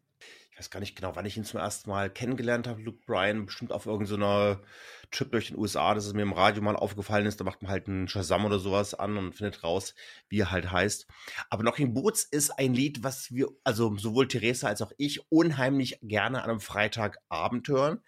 [0.55, 3.45] ich weiß gar nicht genau, wann ich ihn zum ersten Mal kennengelernt habe, Luke Bryan,
[3.45, 4.59] bestimmt auf irgendeiner so
[5.11, 7.69] Trip durch den USA, dass es mir im Radio mal aufgefallen ist, da macht man
[7.69, 9.95] halt einen Shazam oder sowas an und findet raus,
[10.29, 11.07] wie er halt heißt.
[11.49, 15.99] Aber Knocking Boots ist ein Lied, was wir, also sowohl Theresa als auch ich, unheimlich
[16.01, 18.01] gerne an einem Freitagabend hören,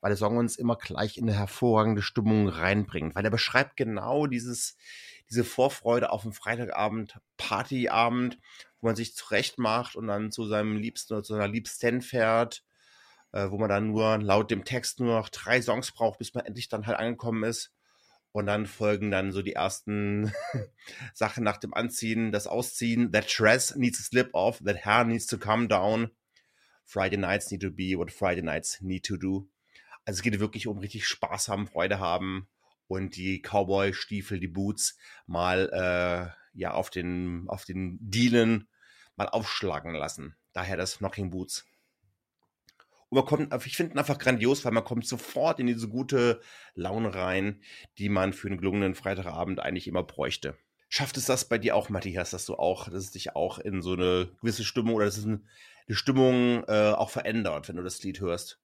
[0.00, 4.26] weil der Song uns immer gleich in eine hervorragende Stimmung reinbringt, weil er beschreibt genau
[4.26, 4.76] dieses,
[5.32, 8.38] diese Vorfreude auf einen Freitagabend, Partyabend,
[8.80, 12.62] wo man sich zurecht macht und dann zu seinem Liebsten oder zu seiner Liebsten fährt,
[13.32, 16.44] äh, wo man dann nur laut dem Text nur noch drei Songs braucht, bis man
[16.44, 17.72] endlich dann halt angekommen ist.
[18.32, 20.32] Und dann folgen dann so die ersten
[21.14, 23.12] Sachen nach dem Anziehen, das Ausziehen.
[23.12, 26.10] That dress needs to slip off, that hair needs to come down.
[26.84, 29.48] Friday nights need to be what Friday nights need to do.
[30.04, 32.48] Also es geht wirklich um richtig Spaß haben, Freude haben
[32.92, 38.68] und die Cowboy-Stiefel, die Boots mal äh, ja auf den auf den Dielen
[39.16, 40.36] mal aufschlagen lassen.
[40.52, 41.64] Daher das Knocking Boots.
[43.08, 46.40] Und man kommt, ich finde ihn einfach grandios, weil man kommt sofort in diese gute
[46.74, 47.62] Laune rein,
[47.98, 50.56] die man für einen gelungenen Freitagabend eigentlich immer bräuchte.
[50.88, 53.80] Schafft es das bei dir auch, Matthias, dass du auch, dass es dich auch in
[53.80, 55.40] so eine gewisse Stimmung oder dass es eine
[55.88, 58.60] Stimmung äh, auch verändert, wenn du das Lied hörst?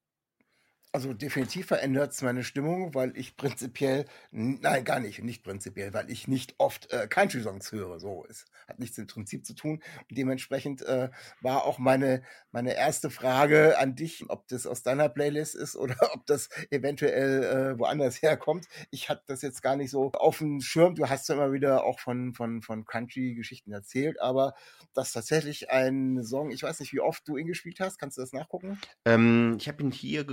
[0.90, 6.10] Also definitiv verändert es meine Stimmung, weil ich prinzipiell, nein, gar nicht, nicht prinzipiell, weil
[6.10, 8.00] ich nicht oft äh, Country-Songs höre.
[8.00, 9.82] So, es hat nichts mit Prinzip zu tun.
[10.08, 11.10] Und dementsprechend äh,
[11.42, 12.22] war auch meine,
[12.52, 17.44] meine erste Frage an dich, ob das aus deiner Playlist ist oder ob das eventuell
[17.44, 18.66] äh, woanders herkommt.
[18.90, 20.94] Ich hatte das jetzt gar nicht so auf dem Schirm.
[20.94, 24.54] Du hast ja immer wieder auch von, von, von Country-Geschichten erzählt, aber
[24.94, 27.98] das ist tatsächlich ein Song, ich weiß nicht, wie oft du ihn gespielt hast.
[27.98, 28.80] Kannst du das nachgucken?
[29.04, 30.24] Ähm, ich habe ihn hier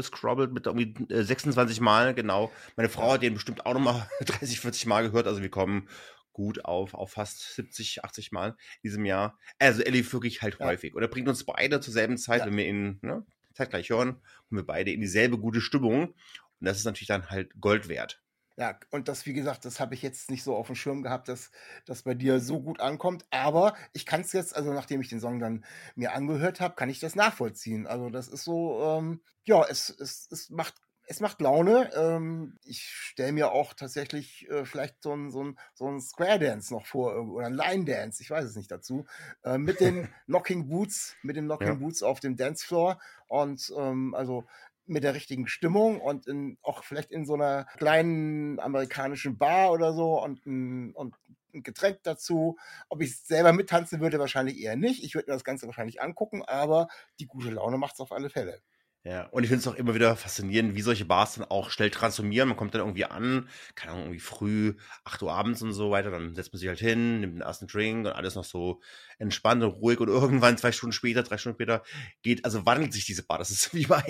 [0.00, 2.50] gescrobbelt mit irgendwie 26 äh, Mal, genau.
[2.76, 5.26] Meine Frau hat den bestimmt auch nochmal 30, 40 Mal gehört.
[5.26, 5.88] Also wir kommen
[6.32, 8.50] gut auf, auf fast 70, 80 Mal
[8.82, 9.38] in diesem Jahr.
[9.58, 10.66] Also lief wirklich halt ja.
[10.66, 10.94] häufig.
[10.94, 12.46] Und er bringt uns beide zur selben Zeit, ja.
[12.46, 14.14] wenn wir ihn ne, zeitgleich hören,
[14.48, 16.08] kommen wir beide in dieselbe gute Stimmung.
[16.08, 18.22] Und das ist natürlich dann halt Gold wert.
[18.56, 21.28] Ja, und das, wie gesagt, das habe ich jetzt nicht so auf dem Schirm gehabt,
[21.28, 21.50] dass
[21.86, 23.24] das bei dir so gut ankommt.
[23.30, 26.90] Aber ich kann es jetzt, also nachdem ich den Song dann mir angehört habe, kann
[26.90, 27.86] ich das nachvollziehen.
[27.86, 30.74] Also das ist so, ähm, ja, es, es, es macht
[31.10, 31.90] es macht Laune.
[31.94, 36.38] Ähm, ich stelle mir auch tatsächlich äh, vielleicht so ein, so, ein, so ein Square
[36.38, 39.06] Dance noch vor oder ein Line Dance, ich weiß es nicht dazu,
[39.42, 41.74] äh, mit den Knocking Boots, mit den Knocking ja.
[41.74, 44.44] Boots auf dem Dancefloor und ähm, also
[44.86, 49.92] mit der richtigen Stimmung und in, auch vielleicht in so einer kleinen amerikanischen Bar oder
[49.92, 51.14] so und ein, und
[51.54, 52.56] ein Getränk dazu.
[52.88, 55.04] Ob ich selber mittanzen würde, wahrscheinlich eher nicht.
[55.04, 56.88] Ich würde mir das Ganze wahrscheinlich angucken, aber
[57.18, 58.60] die gute Laune macht es auf alle Fälle.
[59.02, 61.88] Ja, und ich finde es auch immer wieder faszinierend, wie solche Bars dann auch schnell
[61.88, 62.48] transformieren.
[62.48, 66.10] Man kommt dann irgendwie an, keine Ahnung, irgendwie früh, 8 Uhr abends und so weiter,
[66.10, 68.82] dann setzt man sich halt hin, nimmt den ersten Drink und alles noch so
[69.18, 71.82] entspannt und ruhig und irgendwann zwei Stunden später, drei Stunden später
[72.20, 73.38] geht, also wandelt sich diese Bar.
[73.38, 74.04] Das ist wie bei,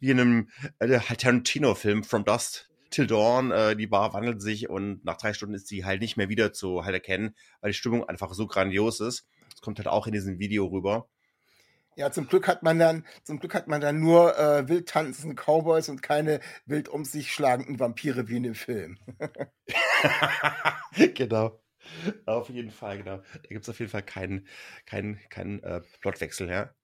[0.00, 5.04] wie in einem äh, Tarantino-Film, From Dust Till Dawn, äh, die Bar wandelt sich und
[5.04, 8.08] nach drei Stunden ist sie halt nicht mehr wieder zu halt erkennen, weil die Stimmung
[8.08, 9.28] einfach so grandios ist.
[9.52, 11.08] Das kommt halt auch in diesem Video rüber.
[11.96, 15.36] Ja, zum Glück hat man dann, zum Glück hat man dann nur äh, wild tanzende
[15.36, 18.98] Cowboys und keine wild um sich schlagenden Vampire wie in dem Film.
[21.14, 21.63] genau.
[22.26, 23.18] Auf jeden Fall, genau.
[23.18, 24.46] Da gibt es auf jeden Fall keinen
[24.86, 26.74] keinen keinen äh, Plotwechsel, ja.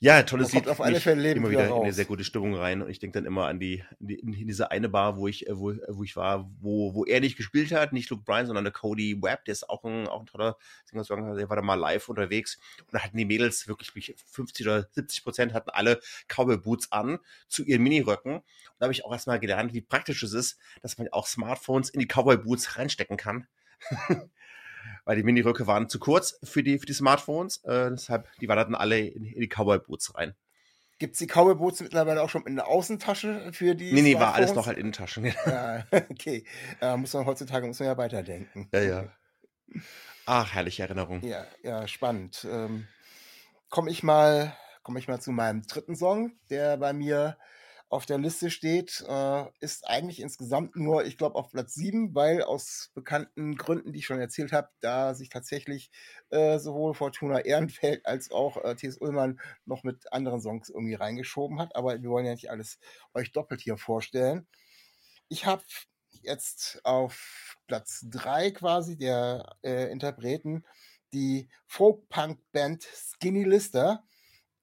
[0.00, 0.68] Ja, tolles Lied.
[0.68, 1.78] Auf alle Fälle immer wieder raus.
[1.78, 2.82] in eine sehr gute Stimmung rein.
[2.82, 5.46] Und ich denke dann immer an die, in, die, in diese eine Bar, wo ich,
[5.46, 8.64] äh, wo, wo ich war, wo, wo er nicht gespielt hat, nicht Luke Bryan, sondern
[8.64, 11.74] der Cody Webb, der ist auch ein, auch ein toller Singer, der war da mal
[11.74, 12.58] live unterwegs.
[12.80, 17.18] Und da hatten die Mädels wirklich 50 oder 70 Prozent hatten alle Cowboy Boots an
[17.48, 18.36] zu ihren Miniröcken.
[18.36, 18.44] Und
[18.78, 22.00] da habe ich auch erstmal gelernt, wie praktisch es ist, dass man auch Smartphones in
[22.00, 23.46] die Cowboy Boots reinstecken kann.
[25.04, 27.62] weil die Miniröcke waren zu kurz für die, für die Smartphones.
[27.64, 30.34] Äh, deshalb, die wanderten alle in, in die Cowboy-Boots rein.
[30.98, 34.34] Gibt es die Cowboy-Boots mittlerweile auch schon in der Außentasche für die Nee, nee, war
[34.34, 35.24] alles noch halt in den Taschen.
[35.46, 36.44] ja, okay.
[36.80, 38.68] Äh, muss man heutzutage muss man ja weiterdenken.
[38.72, 39.08] Ja, ja.
[40.26, 41.22] Ach, herrliche Erinnerung.
[41.24, 42.46] Ja, ja, spannend.
[42.50, 42.86] Ähm,
[43.68, 47.36] komme ich mal, komme ich mal zu meinem dritten Song, der bei mir
[47.88, 52.42] auf der Liste steht, äh, ist eigentlich insgesamt nur, ich glaube, auf Platz 7, weil
[52.42, 55.90] aus bekannten Gründen, die ich schon erzählt habe, da sich tatsächlich
[56.30, 58.98] äh, sowohl Fortuna Ehrenfeld als auch äh, T.S.
[59.00, 61.76] Ullmann noch mit anderen Songs irgendwie reingeschoben hat.
[61.76, 62.78] Aber wir wollen ja nicht alles
[63.12, 64.46] euch doppelt hier vorstellen.
[65.28, 65.62] Ich habe
[66.22, 70.64] jetzt auf Platz 3 quasi der äh, Interpreten
[71.12, 74.04] die Folk-Punk-Band Skinny Lister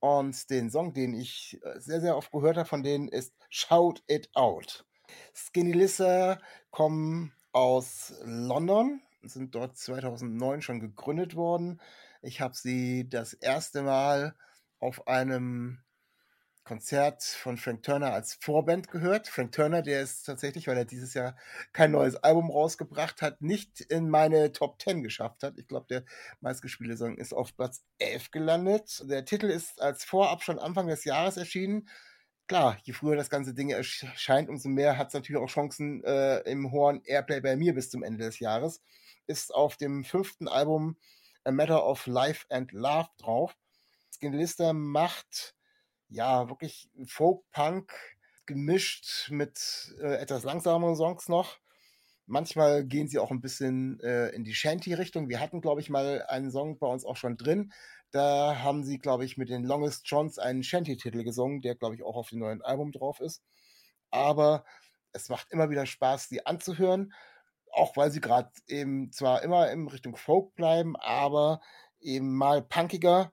[0.02, 4.02] und den Song, den ich äh, sehr, sehr oft gehört habe von denen, ist Shout
[4.08, 4.86] It Out.
[5.34, 6.40] Skinny Lissa
[6.72, 11.80] kommen aus London, sind dort 2009 schon gegründet worden.
[12.22, 14.36] Ich habe sie das erste Mal
[14.80, 15.80] auf einem
[16.64, 19.28] Konzert von Frank Turner als Vorband gehört.
[19.28, 21.36] Frank Turner, der ist tatsächlich, weil er dieses Jahr
[21.74, 25.58] kein neues Album rausgebracht hat, nicht in meine Top 10 geschafft hat.
[25.58, 26.04] Ich glaube, der
[26.40, 29.04] meistgespielte Song ist auf Platz 11 gelandet.
[29.10, 31.90] Der Titel ist als Vorab schon Anfang des Jahres erschienen.
[32.48, 36.40] Klar, je früher das ganze Ding erscheint, umso mehr hat es natürlich auch Chancen äh,
[36.42, 38.82] im hohen Airplay bei mir bis zum Ende des Jahres.
[39.26, 40.98] Ist auf dem fünften Album
[41.44, 43.56] A Matter of Life and Love drauf.
[44.14, 45.56] Skin Lister macht
[46.12, 47.92] ja, wirklich Folk-Punk
[48.46, 51.58] gemischt mit äh, etwas langsameren Songs noch.
[52.28, 55.30] Manchmal gehen sie auch ein bisschen äh, in die Shanty-Richtung.
[55.30, 57.72] Wir hatten, glaube ich, mal einen Song bei uns auch schon drin.
[58.12, 62.04] Da haben sie, glaube ich, mit den Longest Johns einen Shanty-Titel gesungen, der, glaube ich,
[62.04, 63.42] auch auf dem neuen Album drauf ist.
[64.12, 64.66] Aber
[65.14, 67.14] es macht immer wieder Spaß, sie anzuhören.
[67.72, 71.62] Auch weil sie gerade eben zwar immer in Richtung Folk bleiben, aber
[72.02, 73.32] eben mal punkiger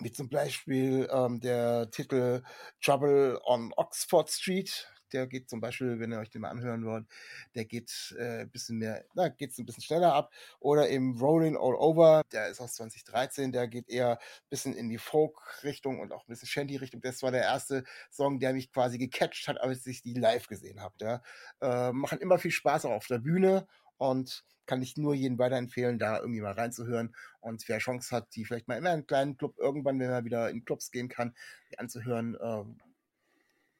[0.00, 2.42] wie zum Beispiel ähm, der Titel
[2.80, 4.88] Trouble on Oxford Street.
[5.12, 7.06] Der geht zum Beispiel, wenn ihr euch den mal anhören wollt,
[7.54, 10.30] der geht äh, ein bisschen mehr, na, geht ein bisschen schneller ab.
[10.60, 14.90] Oder eben Rolling All Over, der ist aus 2013, der geht eher ein bisschen in
[14.90, 17.00] die Folk-Richtung und auch ein bisschen Shanty-Richtung.
[17.00, 20.80] Das war der erste Song, der mich quasi gecatcht hat, als ich die live gesehen
[20.80, 20.94] habe.
[21.00, 21.22] Ja.
[21.62, 23.66] Äh, machen immer viel Spaß auch auf der Bühne
[23.98, 27.14] und kann ich nur jedem weiterempfehlen, da irgendwie mal reinzuhören.
[27.40, 30.50] Und wer Chance hat, die vielleicht mal in einen kleinen Club irgendwann, wenn man wieder
[30.50, 31.34] in Clubs gehen kann,
[31.72, 32.64] die anzuhören, äh,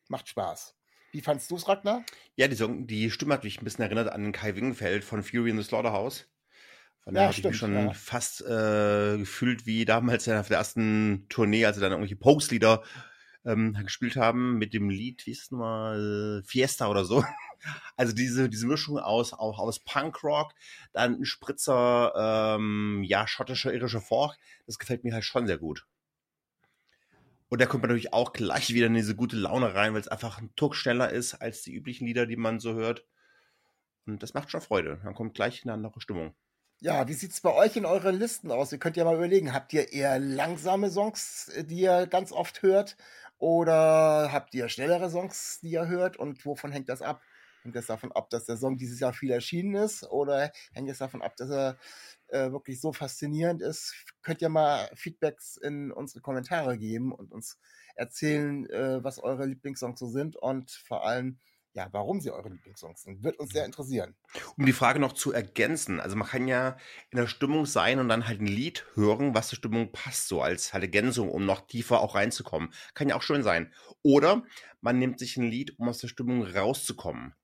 [0.08, 0.74] macht Spaß.
[1.12, 2.04] Wie fandst du es, Ragnar?
[2.36, 5.50] Ja, die, Song, die Stimme hat mich ein bisschen erinnert an Kai Wingenfeld von Fury
[5.50, 6.26] in the Slaughterhouse.
[7.00, 7.92] Von der ja, habe ich mich schon ja.
[7.92, 12.82] fast äh, gefühlt wie damals auf der ersten Tournee, als sie dann irgendwelche Pokes-Lieder
[13.44, 17.24] ähm, gespielt haben mit dem Lied, wie ist nochmal, Fiesta oder so.
[17.96, 20.52] Also diese, diese Mischung aus, auch aus Punkrock,
[20.92, 25.84] dann ein Spritzer, ähm, ja, schottischer, irischer Folk, das gefällt mir halt schon sehr gut.
[27.48, 30.06] Und da kommt man natürlich auch gleich wieder in diese gute Laune rein, weil es
[30.06, 33.04] einfach ein Tuck schneller ist als die üblichen Lieder, die man so hört.
[34.06, 35.00] Und das macht schon Freude.
[35.02, 36.34] Dann kommt gleich eine andere Stimmung.
[36.80, 38.70] Ja, wie sieht es bei euch in euren Listen aus?
[38.70, 42.96] Ihr könnt ja mal überlegen, habt ihr eher langsame Songs, die ihr ganz oft hört?
[43.38, 46.16] Oder habt ihr schnellere Songs, die ihr hört?
[46.16, 47.22] Und wovon hängt das ab?
[47.62, 50.04] Hängt das davon ab, dass der Song dieses Jahr viel erschienen ist?
[50.04, 51.78] Oder hängt es davon ab, dass er
[52.28, 53.94] äh, wirklich so faszinierend ist?
[54.22, 57.58] Könnt ihr mal Feedbacks in unsere Kommentare geben und uns
[57.94, 61.38] erzählen, äh, was eure Lieblingssongs so sind und vor allem,
[61.78, 63.22] ja, warum sie eure Lieblingssongs sind.
[63.22, 64.16] Wird uns sehr interessieren.
[64.56, 66.76] Um die Frage noch zu ergänzen, also man kann ja
[67.10, 70.42] in der Stimmung sein und dann halt ein Lied hören, was zur Stimmung passt, so
[70.42, 72.74] als halt Ergänzung, um noch tiefer auch reinzukommen.
[72.94, 73.72] Kann ja auch schön sein.
[74.02, 74.42] Oder
[74.80, 77.34] man nimmt sich ein Lied, um aus der Stimmung rauszukommen.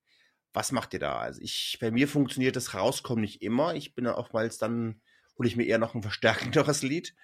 [0.51, 1.17] Was macht ihr da?
[1.17, 3.73] Also ich, bei mir funktioniert das Rauskommen nicht immer.
[3.75, 5.01] Ich bin ja oftmals dann,
[5.37, 7.15] hole ich mir eher noch ein verstärkenderes Lied.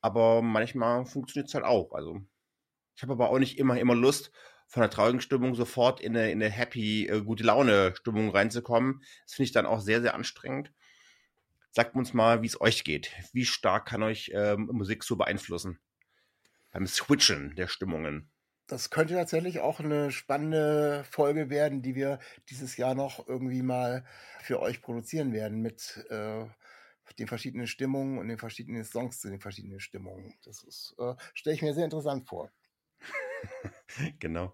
[0.00, 1.92] Aber manchmal funktioniert es halt auch.
[1.92, 2.20] Also
[2.96, 4.32] ich habe aber auch nicht immer, immer Lust,
[4.66, 9.02] von der traurigen Stimmung sofort in eine, in eine happy, äh, gute Laune-Stimmung reinzukommen.
[9.24, 10.72] Das finde ich dann auch sehr, sehr anstrengend.
[11.70, 13.12] Sagt uns mal, wie es euch geht.
[13.32, 15.78] Wie stark kann euch ähm, Musik so beeinflussen?
[16.72, 18.30] Beim Switchen der Stimmungen.
[18.66, 22.18] Das könnte tatsächlich auch eine spannende Folge werden, die wir
[22.50, 24.04] dieses Jahr noch irgendwie mal
[24.40, 26.46] für euch produzieren werden mit äh,
[27.18, 30.34] den verschiedenen Stimmungen und den verschiedenen Songs zu den verschiedenen Stimmungen.
[30.44, 32.50] Das äh, stelle ich mir sehr interessant vor.
[34.18, 34.52] genau.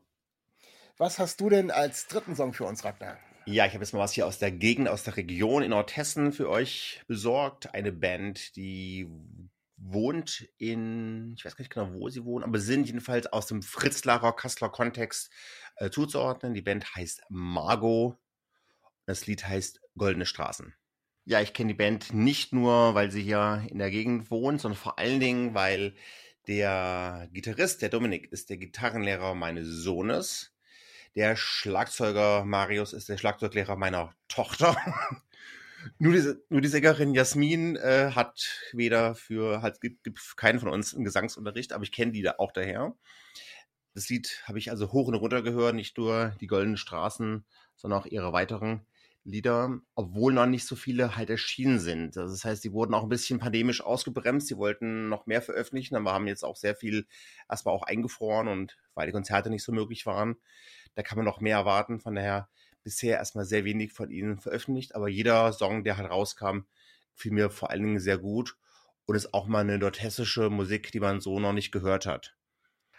[0.98, 3.18] Was hast du denn als dritten Song für uns, Ragnar?
[3.44, 6.32] Ja, ich habe jetzt mal was hier aus der Gegend, aus der Region in Nordhessen
[6.32, 7.74] für euch besorgt.
[7.74, 9.08] Eine Band, die
[9.76, 13.62] wohnt in, ich weiß gar nicht genau, wo sie wohnen, aber sind jedenfalls aus dem
[13.62, 15.30] Fritzlarer, Kasseler Kontext
[15.76, 16.54] äh, zuzuordnen.
[16.54, 18.16] Die Band heißt Margot.
[19.06, 20.74] Das Lied heißt Goldene Straßen.
[21.24, 24.78] Ja, ich kenne die Band nicht nur, weil sie hier in der Gegend wohnt, sondern
[24.78, 25.94] vor allen Dingen, weil
[26.46, 30.52] der Gitarrist, der Dominik, ist der Gitarrenlehrer meines Sohnes.
[31.14, 34.76] Der Schlagzeuger Marius ist der Schlagzeuglehrer meiner Tochter.
[35.98, 40.68] nur, diese, nur die Sängerin Jasmin äh, hat weder für, halt, gibt, gibt keinen von
[40.68, 42.96] uns einen Gesangsunterricht, aber ich kenne die da auch daher.
[43.94, 47.44] Das Lied habe ich also hoch und runter gehört, nicht nur die Goldenen Straßen,
[47.76, 48.86] sondern auch ihre weiteren
[49.24, 52.16] Lieder, obwohl noch nicht so viele halt erschienen sind.
[52.16, 54.48] Also das heißt, die wurden auch ein bisschen pandemisch ausgebremst.
[54.48, 57.06] Sie wollten noch mehr veröffentlichen, aber haben jetzt auch sehr viel
[57.48, 60.36] erstmal auch eingefroren und weil die Konzerte nicht so möglich waren,
[60.94, 62.00] da kann man noch mehr erwarten.
[62.00, 62.48] Von daher
[62.82, 66.62] bisher erstmal sehr wenig von ihnen veröffentlicht, aber jeder Song, der halt rauskam,
[67.14, 68.56] fiel mir vor allen Dingen sehr gut
[69.06, 72.36] und ist auch mal eine dort hessische Musik, die man so noch nicht gehört hat.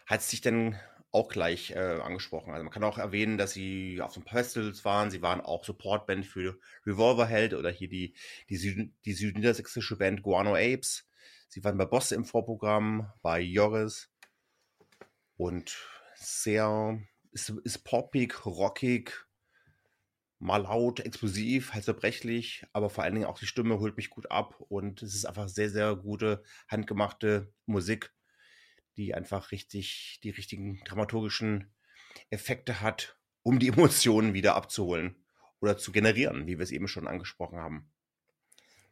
[0.06, 0.78] Hat sich denn
[1.13, 2.52] auch gleich äh, angesprochen.
[2.52, 5.12] Also man kann auch erwähnen, dass sie auf den Festivals waren.
[5.12, 8.15] Sie waren auch Supportband für Revolverheld oder hier die,
[8.49, 11.08] die, Süd die südniedersächsische Band Guano Apes.
[11.49, 14.10] Sie waren bei Bosse im Vorprogramm, bei Joris.
[15.38, 15.78] Und
[16.15, 16.99] sehr,
[17.32, 19.28] ist, ist poppig, rockig,
[20.39, 24.32] mal laut, explosiv, halt zerbrechlich, aber vor allen Dingen auch die Stimme holt mich gut
[24.32, 28.12] ab und es ist einfach sehr, sehr gute, handgemachte Musik
[28.98, 31.74] die einfach richtig, die richtigen dramaturgischen
[32.30, 35.24] Effekte hat, um die Emotionen wieder abzuholen
[35.60, 37.90] oder zu generieren, wie wir es eben schon angesprochen haben.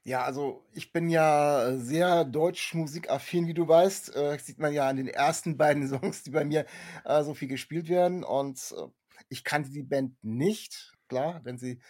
[0.04, 4.16] Ja, also ich bin ja sehr deutsch-musikaffin, wie du weißt.
[4.16, 6.66] Äh, sieht man ja an den ersten beiden Songs, die bei mir
[7.06, 8.24] äh, so viel gespielt werden.
[8.24, 8.88] Und äh,
[9.30, 11.82] ich kannte die Band nicht, klar, wenn sie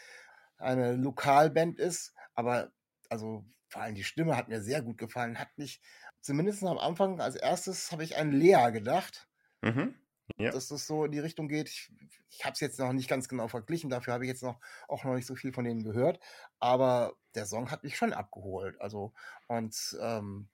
[0.57, 2.13] eine Lokalband ist.
[2.33, 2.71] Aber
[3.09, 5.79] also vor allem die Stimme hat mir sehr gut gefallen, hat mich
[6.21, 9.27] zumindest am Anfang als erstes habe ich an Lea gedacht.
[9.61, 9.95] Mhm.
[10.37, 10.51] Ja.
[10.51, 11.67] Dass das so in die Richtung geht.
[11.67, 11.91] Ich,
[12.29, 15.03] ich habe es jetzt noch nicht ganz genau verglichen, dafür habe ich jetzt noch auch
[15.03, 16.19] noch nicht so viel von denen gehört.
[16.59, 18.79] Aber der Song hat mich schon abgeholt.
[18.79, 19.13] Also,
[19.47, 20.47] und ähm,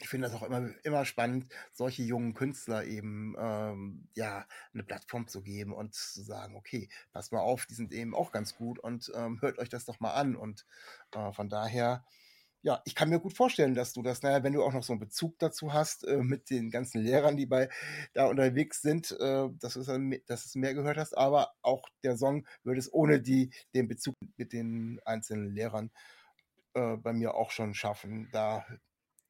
[0.00, 5.28] ich finde das auch immer, immer spannend, solche jungen Künstler eben ähm, ja eine Plattform
[5.28, 8.78] zu geben und zu sagen, okay, pass mal auf, die sind eben auch ganz gut
[8.78, 10.36] und ähm, hört euch das doch mal an.
[10.36, 10.66] Und
[11.14, 12.04] äh, von daher
[12.62, 14.92] ja, ich kann mir gut vorstellen, dass du das, naja, wenn du auch noch so
[14.92, 17.68] einen Bezug dazu hast äh, mit den ganzen Lehrern, die bei
[18.12, 21.88] da unterwegs sind, äh, dass, du es, dass du es mehr gehört hast, aber auch
[22.02, 25.90] der Song würde es ohne die, den Bezug mit den einzelnen Lehrern
[26.74, 28.66] äh, bei mir auch schon schaffen, da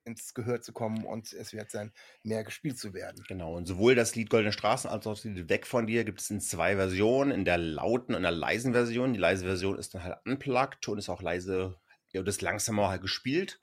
[0.05, 1.93] ins Gehör zu kommen und es wird sein,
[2.25, 3.23] mehr gespielt zu werden.
[3.29, 6.21] Genau, und sowohl das Lied Goldene Straßen als auch das Lied Weg von dir gibt
[6.21, 9.13] es in zwei Versionen, in der lauten und der leisen Version.
[9.13, 11.79] Die leise Version ist dann halt unplugged und ist auch leise
[12.13, 13.61] ja, das langsamer halt gespielt.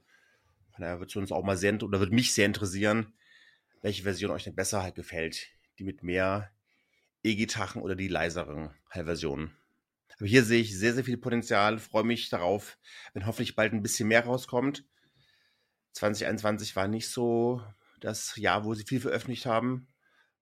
[0.73, 3.13] Von daher wird es uns auch mal sehr, oder wird mich sehr interessieren,
[3.81, 5.47] welche Version euch denn besser halt gefällt.
[5.79, 6.51] Die mit mehr
[7.23, 9.55] E-Gitarren oder die leiseren halt Versionen.
[10.17, 12.77] Aber hier sehe ich sehr, sehr viel Potenzial, freue mich darauf,
[13.13, 14.85] wenn hoffentlich bald ein bisschen mehr rauskommt.
[15.93, 17.61] 2021 war nicht so
[17.99, 19.87] das Jahr, wo sie viel veröffentlicht haben.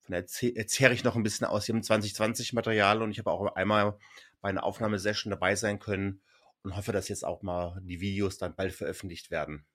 [0.01, 3.55] Von daher erzähle ich noch ein bisschen aus ihrem 2020 Material und ich habe auch
[3.55, 3.97] einmal
[4.41, 6.21] bei einer Aufnahmesession dabei sein können
[6.65, 9.65] und hoffe, dass jetzt auch mal die Videos dann bald veröffentlicht werden.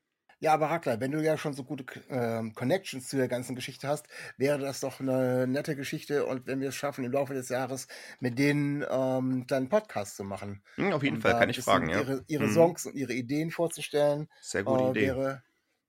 [0.43, 3.87] Ja, aber Hackler, wenn du ja schon so gute äh, Connections zu der ganzen Geschichte
[3.87, 7.51] hast, wäre das doch eine nette Geschichte und wenn wir es schaffen, im Laufe des
[7.51, 7.89] Jahres
[8.21, 10.63] mit denen ähm, dann Podcast zu machen.
[10.77, 12.01] Mhm, auf jeden Fall, kann ich fragen, ja.
[12.01, 12.55] Ihre, ihre mhm.
[12.55, 14.29] Songs und ihre Ideen vorzustellen.
[14.41, 15.01] Sehr gute äh, Idee.
[15.09, 15.43] Wäre,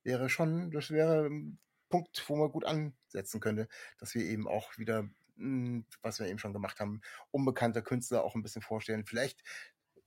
[0.03, 1.57] wäre schon, das wäre ein
[1.89, 6.39] Punkt, wo man gut ansetzen könnte, dass wir eben auch wieder hm, was wir eben
[6.39, 9.05] schon gemacht haben, unbekannte Künstler auch ein bisschen vorstellen.
[9.05, 9.43] Vielleicht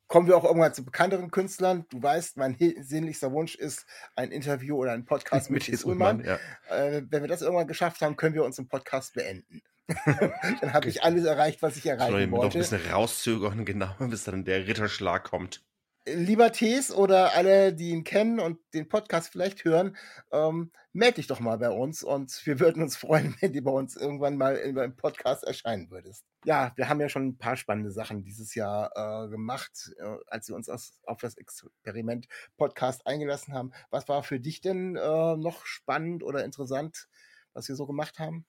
[0.08, 1.86] kommen wir auch irgendwann zu bekannteren Künstlern.
[1.90, 3.86] Du weißt, mein sehnlichster Wunsch ist
[4.16, 6.24] ein Interview oder ein Podcast mit Thies Ullmann.
[6.24, 6.38] Ja.
[6.68, 9.62] Äh, wenn wir das irgendwann geschafft haben, können wir unseren Podcast beenden.
[10.06, 12.46] dann habe ich alles erreicht, was ich erreichen Soll ich wollte.
[12.46, 15.62] Noch ein bisschen rauszögern, genau, bis dann der Ritterschlag kommt
[16.06, 19.96] lieber Tees oder alle, die ihn kennen und den Podcast vielleicht hören,
[20.32, 23.70] ähm, melde dich doch mal bei uns und wir würden uns freuen, wenn du bei
[23.70, 26.24] uns irgendwann mal im Podcast erscheinen würdest.
[26.44, 30.48] Ja, wir haben ja schon ein paar spannende Sachen dieses Jahr äh, gemacht, äh, als
[30.48, 33.72] wir uns aus, auf das Experiment Podcast eingelassen haben.
[33.90, 37.08] Was war für dich denn äh, noch spannend oder interessant,
[37.54, 38.46] was wir so gemacht haben?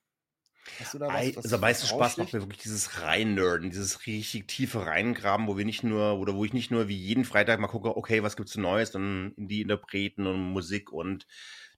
[0.80, 4.06] Hast du da was, was also am meisten Spaß macht mir wirklich dieses Reinnörden, dieses
[4.06, 7.60] richtig tiefe Reingraben, wo wir nicht nur, oder wo ich nicht nur wie jeden Freitag
[7.60, 11.26] mal gucke, okay, was gibt's Neues, dann in die Interpreten und Musik und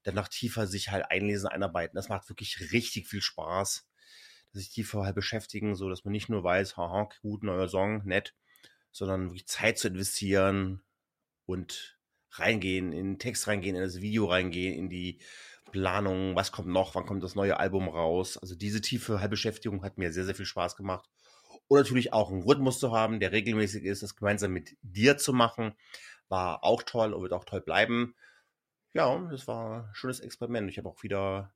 [0.03, 1.97] dann noch tiefer sich halt einlesen, einarbeiten.
[1.97, 3.87] Das macht wirklich richtig viel Spaß.
[4.53, 8.35] Sich tiefer halt beschäftigen, so dass man nicht nur weiß, haha, gut, neuer Song, nett,
[8.93, 10.83] sondern wirklich Zeit zu investieren
[11.45, 11.99] und
[12.33, 15.21] reingehen, in den Text reingehen, in das Video reingehen, in die
[15.71, 18.37] Planung, was kommt noch, wann kommt das neue Album raus.
[18.39, 21.09] Also diese tiefe Halbbeschäftigung hat mir sehr, sehr viel Spaß gemacht.
[21.69, 25.33] Und natürlich auch einen Rhythmus zu haben, der regelmäßig ist, das gemeinsam mit dir zu
[25.33, 25.75] machen,
[26.29, 28.15] war auch toll und wird auch toll bleiben.
[28.95, 30.71] Ja, das war ein schönes Experiment.
[30.71, 31.53] Ich habe auch wieder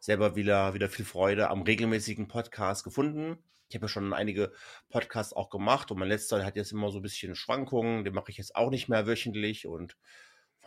[0.00, 3.38] selber wieder, wieder viel Freude am regelmäßigen Podcast gefunden.
[3.68, 4.52] Ich habe ja schon einige
[4.88, 8.04] Podcasts auch gemacht und mein letzter hat jetzt immer so ein bisschen Schwankungen.
[8.04, 9.96] Den mache ich jetzt auch nicht mehr wöchentlich und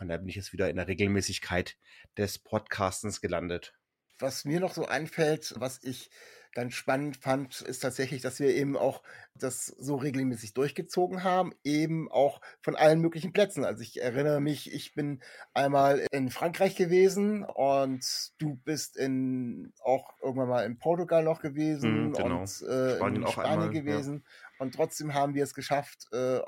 [0.00, 1.76] von daher bin ich jetzt wieder in der Regelmäßigkeit
[2.16, 3.74] des Podcastens gelandet.
[4.18, 6.08] Was mir noch so einfällt, was ich
[6.52, 9.02] ganz spannend fand, ist tatsächlich, dass wir eben auch
[9.34, 13.62] das so regelmäßig durchgezogen haben, eben auch von allen möglichen Plätzen.
[13.62, 15.22] Also ich erinnere mich, ich bin
[15.52, 22.06] einmal in Frankreich gewesen und du bist in auch irgendwann mal in Portugal noch gewesen
[22.06, 22.40] Mhm, genau.
[22.40, 23.80] und äh, Spanien in Spanien einmal, ja.
[23.82, 24.24] gewesen.
[24.58, 26.40] Und trotzdem haben wir es geschafft, äh,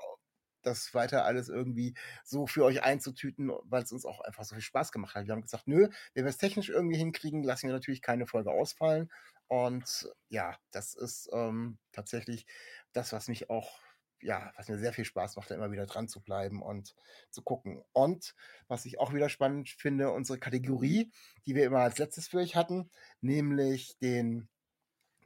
[0.62, 1.94] das weiter alles irgendwie
[2.24, 5.26] so für euch einzutüten, weil es uns auch einfach so viel Spaß gemacht hat.
[5.26, 8.50] Wir haben gesagt, nö, wenn wir es technisch irgendwie hinkriegen, lassen wir natürlich keine Folge
[8.50, 9.10] ausfallen.
[9.48, 12.46] Und ja, das ist ähm, tatsächlich
[12.92, 13.80] das, was mich auch,
[14.20, 16.94] ja, was mir sehr viel Spaß macht, da immer wieder dran zu bleiben und
[17.28, 17.82] zu gucken.
[17.92, 18.34] Und
[18.68, 21.12] was ich auch wieder spannend finde, unsere Kategorie,
[21.46, 22.90] die wir immer als letztes für euch hatten,
[23.20, 24.48] nämlich den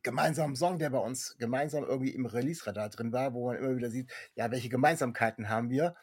[0.07, 3.91] gemeinsamen Song, der bei uns gemeinsam irgendwie im Release-Radar drin war, wo man immer wieder
[3.91, 5.97] sieht, ja, welche Gemeinsamkeiten haben wir.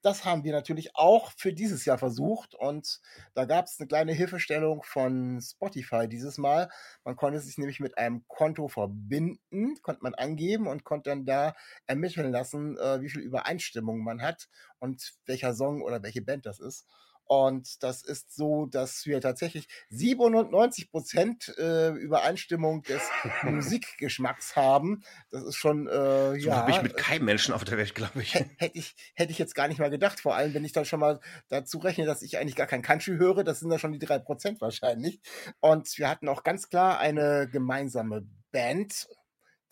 [0.00, 3.02] Das haben wir natürlich auch für dieses Jahr versucht und
[3.34, 6.70] da gab es eine kleine Hilfestellung von Spotify dieses Mal.
[7.04, 11.54] Man konnte sich nämlich mit einem Konto verbinden, konnte man angeben und konnte dann da
[11.86, 14.48] ermitteln lassen, äh, wie viel Übereinstimmung man hat
[14.78, 16.86] und welcher Song oder welche Band das ist.
[17.32, 23.02] Und das ist so, dass wir tatsächlich 97 Prozent äh, Übereinstimmung des
[23.44, 25.04] Musikgeschmacks haben.
[25.30, 26.56] Das ist schon, äh, So ja.
[26.56, 28.34] habe ich mit keinem Menschen auf der Welt, glaube ich.
[28.34, 30.84] Hä- Hätte ich, hätte ich jetzt gar nicht mal gedacht, vor allem wenn ich dann
[30.84, 33.92] schon mal dazu rechne, dass ich eigentlich gar kein Country höre, das sind ja schon
[33.92, 35.20] die drei Prozent wahrscheinlich.
[35.60, 39.06] Und wir hatten auch ganz klar eine gemeinsame Band,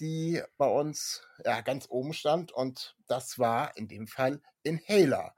[0.01, 5.35] die bei uns ja, ganz oben stand und das war in dem Fall Inhaler.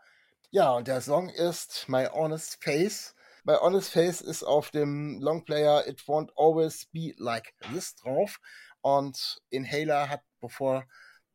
[0.52, 3.14] Ja, und der Song ist My Honest Face.
[3.44, 8.40] My Honest Face ist auf dem Longplayer It Won't Always Be Like This drauf.
[8.80, 10.86] Und Inhaler hat, bevor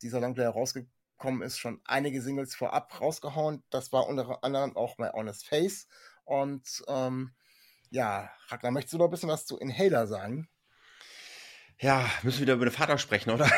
[0.02, 3.64] dieser Longplayer rausgekommen ist, schon einige Singles vorab rausgehauen.
[3.70, 5.88] Das war unter anderem auch My Honest Face.
[6.26, 7.34] Und ähm,
[7.92, 10.50] ja, Ragnar, möchtest du noch ein bisschen was zu Inhaler sagen?
[11.80, 13.50] Ja, müssen wir wieder über den Vater sprechen, oder?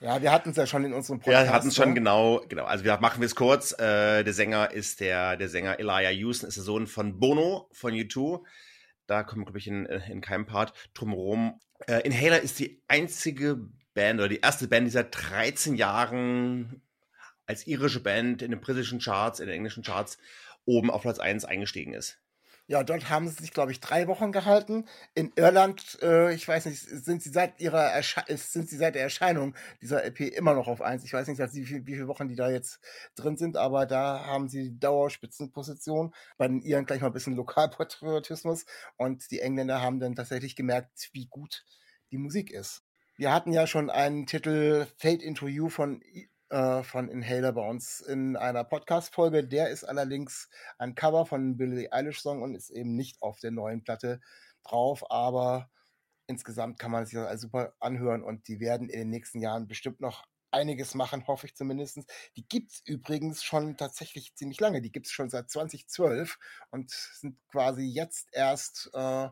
[0.00, 1.46] Ja, wir hatten es ja schon in unserem Ja, Podcast.
[1.46, 1.94] wir hatten es schon ne?
[1.94, 2.66] genau, genau.
[2.66, 3.72] Also wir machen wir es kurz.
[3.72, 7.92] Äh, der Sänger ist der, der Sänger Elijah Houston, ist der Sohn von Bono von
[7.92, 8.44] U2.
[9.08, 11.58] Da kommen, glaube ich, in, in keinem Part drumherum.
[11.88, 13.58] Äh, Inhaler ist die einzige
[13.92, 16.80] Band oder die erste Band, die seit 13 Jahren
[17.46, 20.18] als irische Band in den britischen Charts, in den englischen Charts
[20.64, 22.20] oben auf Platz 1 eingestiegen ist.
[22.70, 24.86] Ja, dort haben sie sich, glaube ich, drei Wochen gehalten.
[25.14, 29.02] In Irland, äh, ich weiß nicht, sind sie seit ihrer Ersche sind sie seit der
[29.02, 31.02] Erscheinung dieser EP immer noch auf eins.
[31.02, 32.80] Ich weiß nicht, wie, viel, wie viele Wochen die da jetzt
[33.16, 36.12] drin sind, aber da haben sie die Dauerspitzenposition.
[36.36, 38.66] Bei den Iren gleich mal ein bisschen Lokalpatriotismus
[38.98, 41.64] und die Engländer haben dann tatsächlich gemerkt, wie gut
[42.10, 42.82] die Musik ist.
[43.16, 46.02] Wir hatten ja schon einen Titel Fade into You von
[46.50, 49.46] äh, von Inhaler bei uns in einer Podcast-Folge.
[49.46, 53.82] Der ist allerdings ein Cover von Billie Eilish-Song und ist eben nicht auf der neuen
[53.82, 54.20] Platte
[54.64, 55.70] drauf, aber
[56.26, 59.66] insgesamt kann man sich das alles super anhören und die werden in den nächsten Jahren
[59.66, 61.98] bestimmt noch einiges machen, hoffe ich zumindest.
[62.36, 64.80] Die gibt's übrigens schon tatsächlich ziemlich lange.
[64.80, 66.38] Die gibt's schon seit 2012
[66.70, 69.28] und sind quasi jetzt erst äh,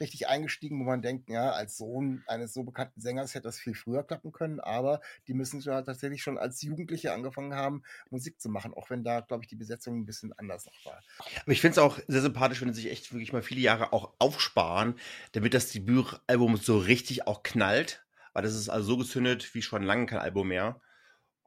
[0.00, 3.74] richtig eingestiegen, wo man denkt, ja, als Sohn eines so bekannten Sängers hätte das viel
[3.74, 8.48] früher klappen können, aber die müssen ja tatsächlich schon als Jugendliche angefangen haben, Musik zu
[8.48, 11.02] machen, auch wenn da, glaube ich, die Besetzung ein bisschen anders noch war.
[11.42, 13.92] Aber ich finde es auch sehr sympathisch, wenn sie sich echt wirklich mal viele Jahre
[13.92, 14.94] auch aufsparen,
[15.32, 18.04] damit das Debütalbum so richtig auch knallt.
[18.32, 20.80] Weil das ist also so gezündet wie schon lange kein Album mehr.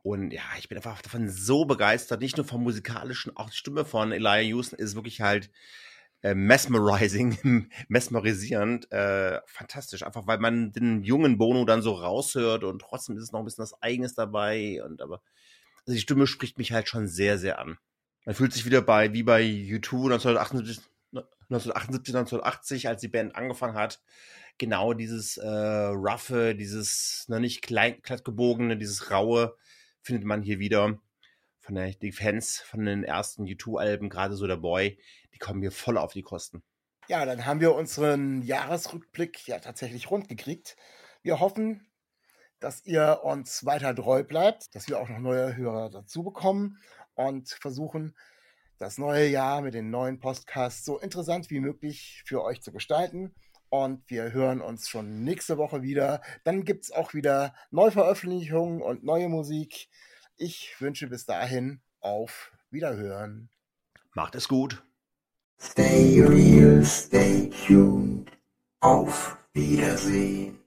[0.02, 3.86] Und ja, ich bin einfach davon so begeistert, nicht nur vom musikalischen, auch die Stimme
[3.86, 5.52] von Elijah Houston ist wirklich halt
[6.22, 10.04] äh, mesmerizing, mesmerisierend, äh, fantastisch.
[10.04, 13.46] Einfach weil man den jungen Bono dann so raushört und trotzdem ist es noch ein
[13.46, 14.84] bisschen was Eigenes dabei.
[14.84, 15.22] Und aber
[15.86, 17.78] also die Stimme spricht mich halt schon sehr, sehr an.
[18.26, 23.76] Man fühlt sich wieder bei, wie bei U2 1978, 1978, 1980, als die Band angefangen
[23.76, 24.02] hat.
[24.58, 29.56] Genau dieses äh, roughe, dieses noch nicht klein, glattgebogene, dieses raue
[30.02, 31.00] findet man hier wieder.
[31.70, 35.00] Von der, die Fans von den ersten U2-Alben, gerade so der Boy,
[35.36, 36.64] die kommen mir voll auf die Kosten.
[37.08, 40.78] Ja, dann haben wir unseren Jahresrückblick ja tatsächlich rund gekriegt.
[41.22, 41.88] Wir hoffen,
[42.60, 46.80] dass ihr uns weiter treu bleibt, dass wir auch noch neue Hörer dazu bekommen
[47.14, 48.16] und versuchen,
[48.80, 53.36] das neue Jahr mit den neuen Podcasts so interessant wie möglich für euch zu gestalten.
[53.70, 56.24] Und wir hören uns schon nächste Woche wieder.
[56.46, 59.88] Dann gibt es auch wieder Neuveröffentlichungen und neue Musik.
[60.42, 63.50] Ich wünsche bis dahin auf Wiederhören.
[64.14, 64.82] Macht es gut.
[65.60, 68.32] Stay real, stay tuned.
[68.80, 70.59] Auf Wiedersehen.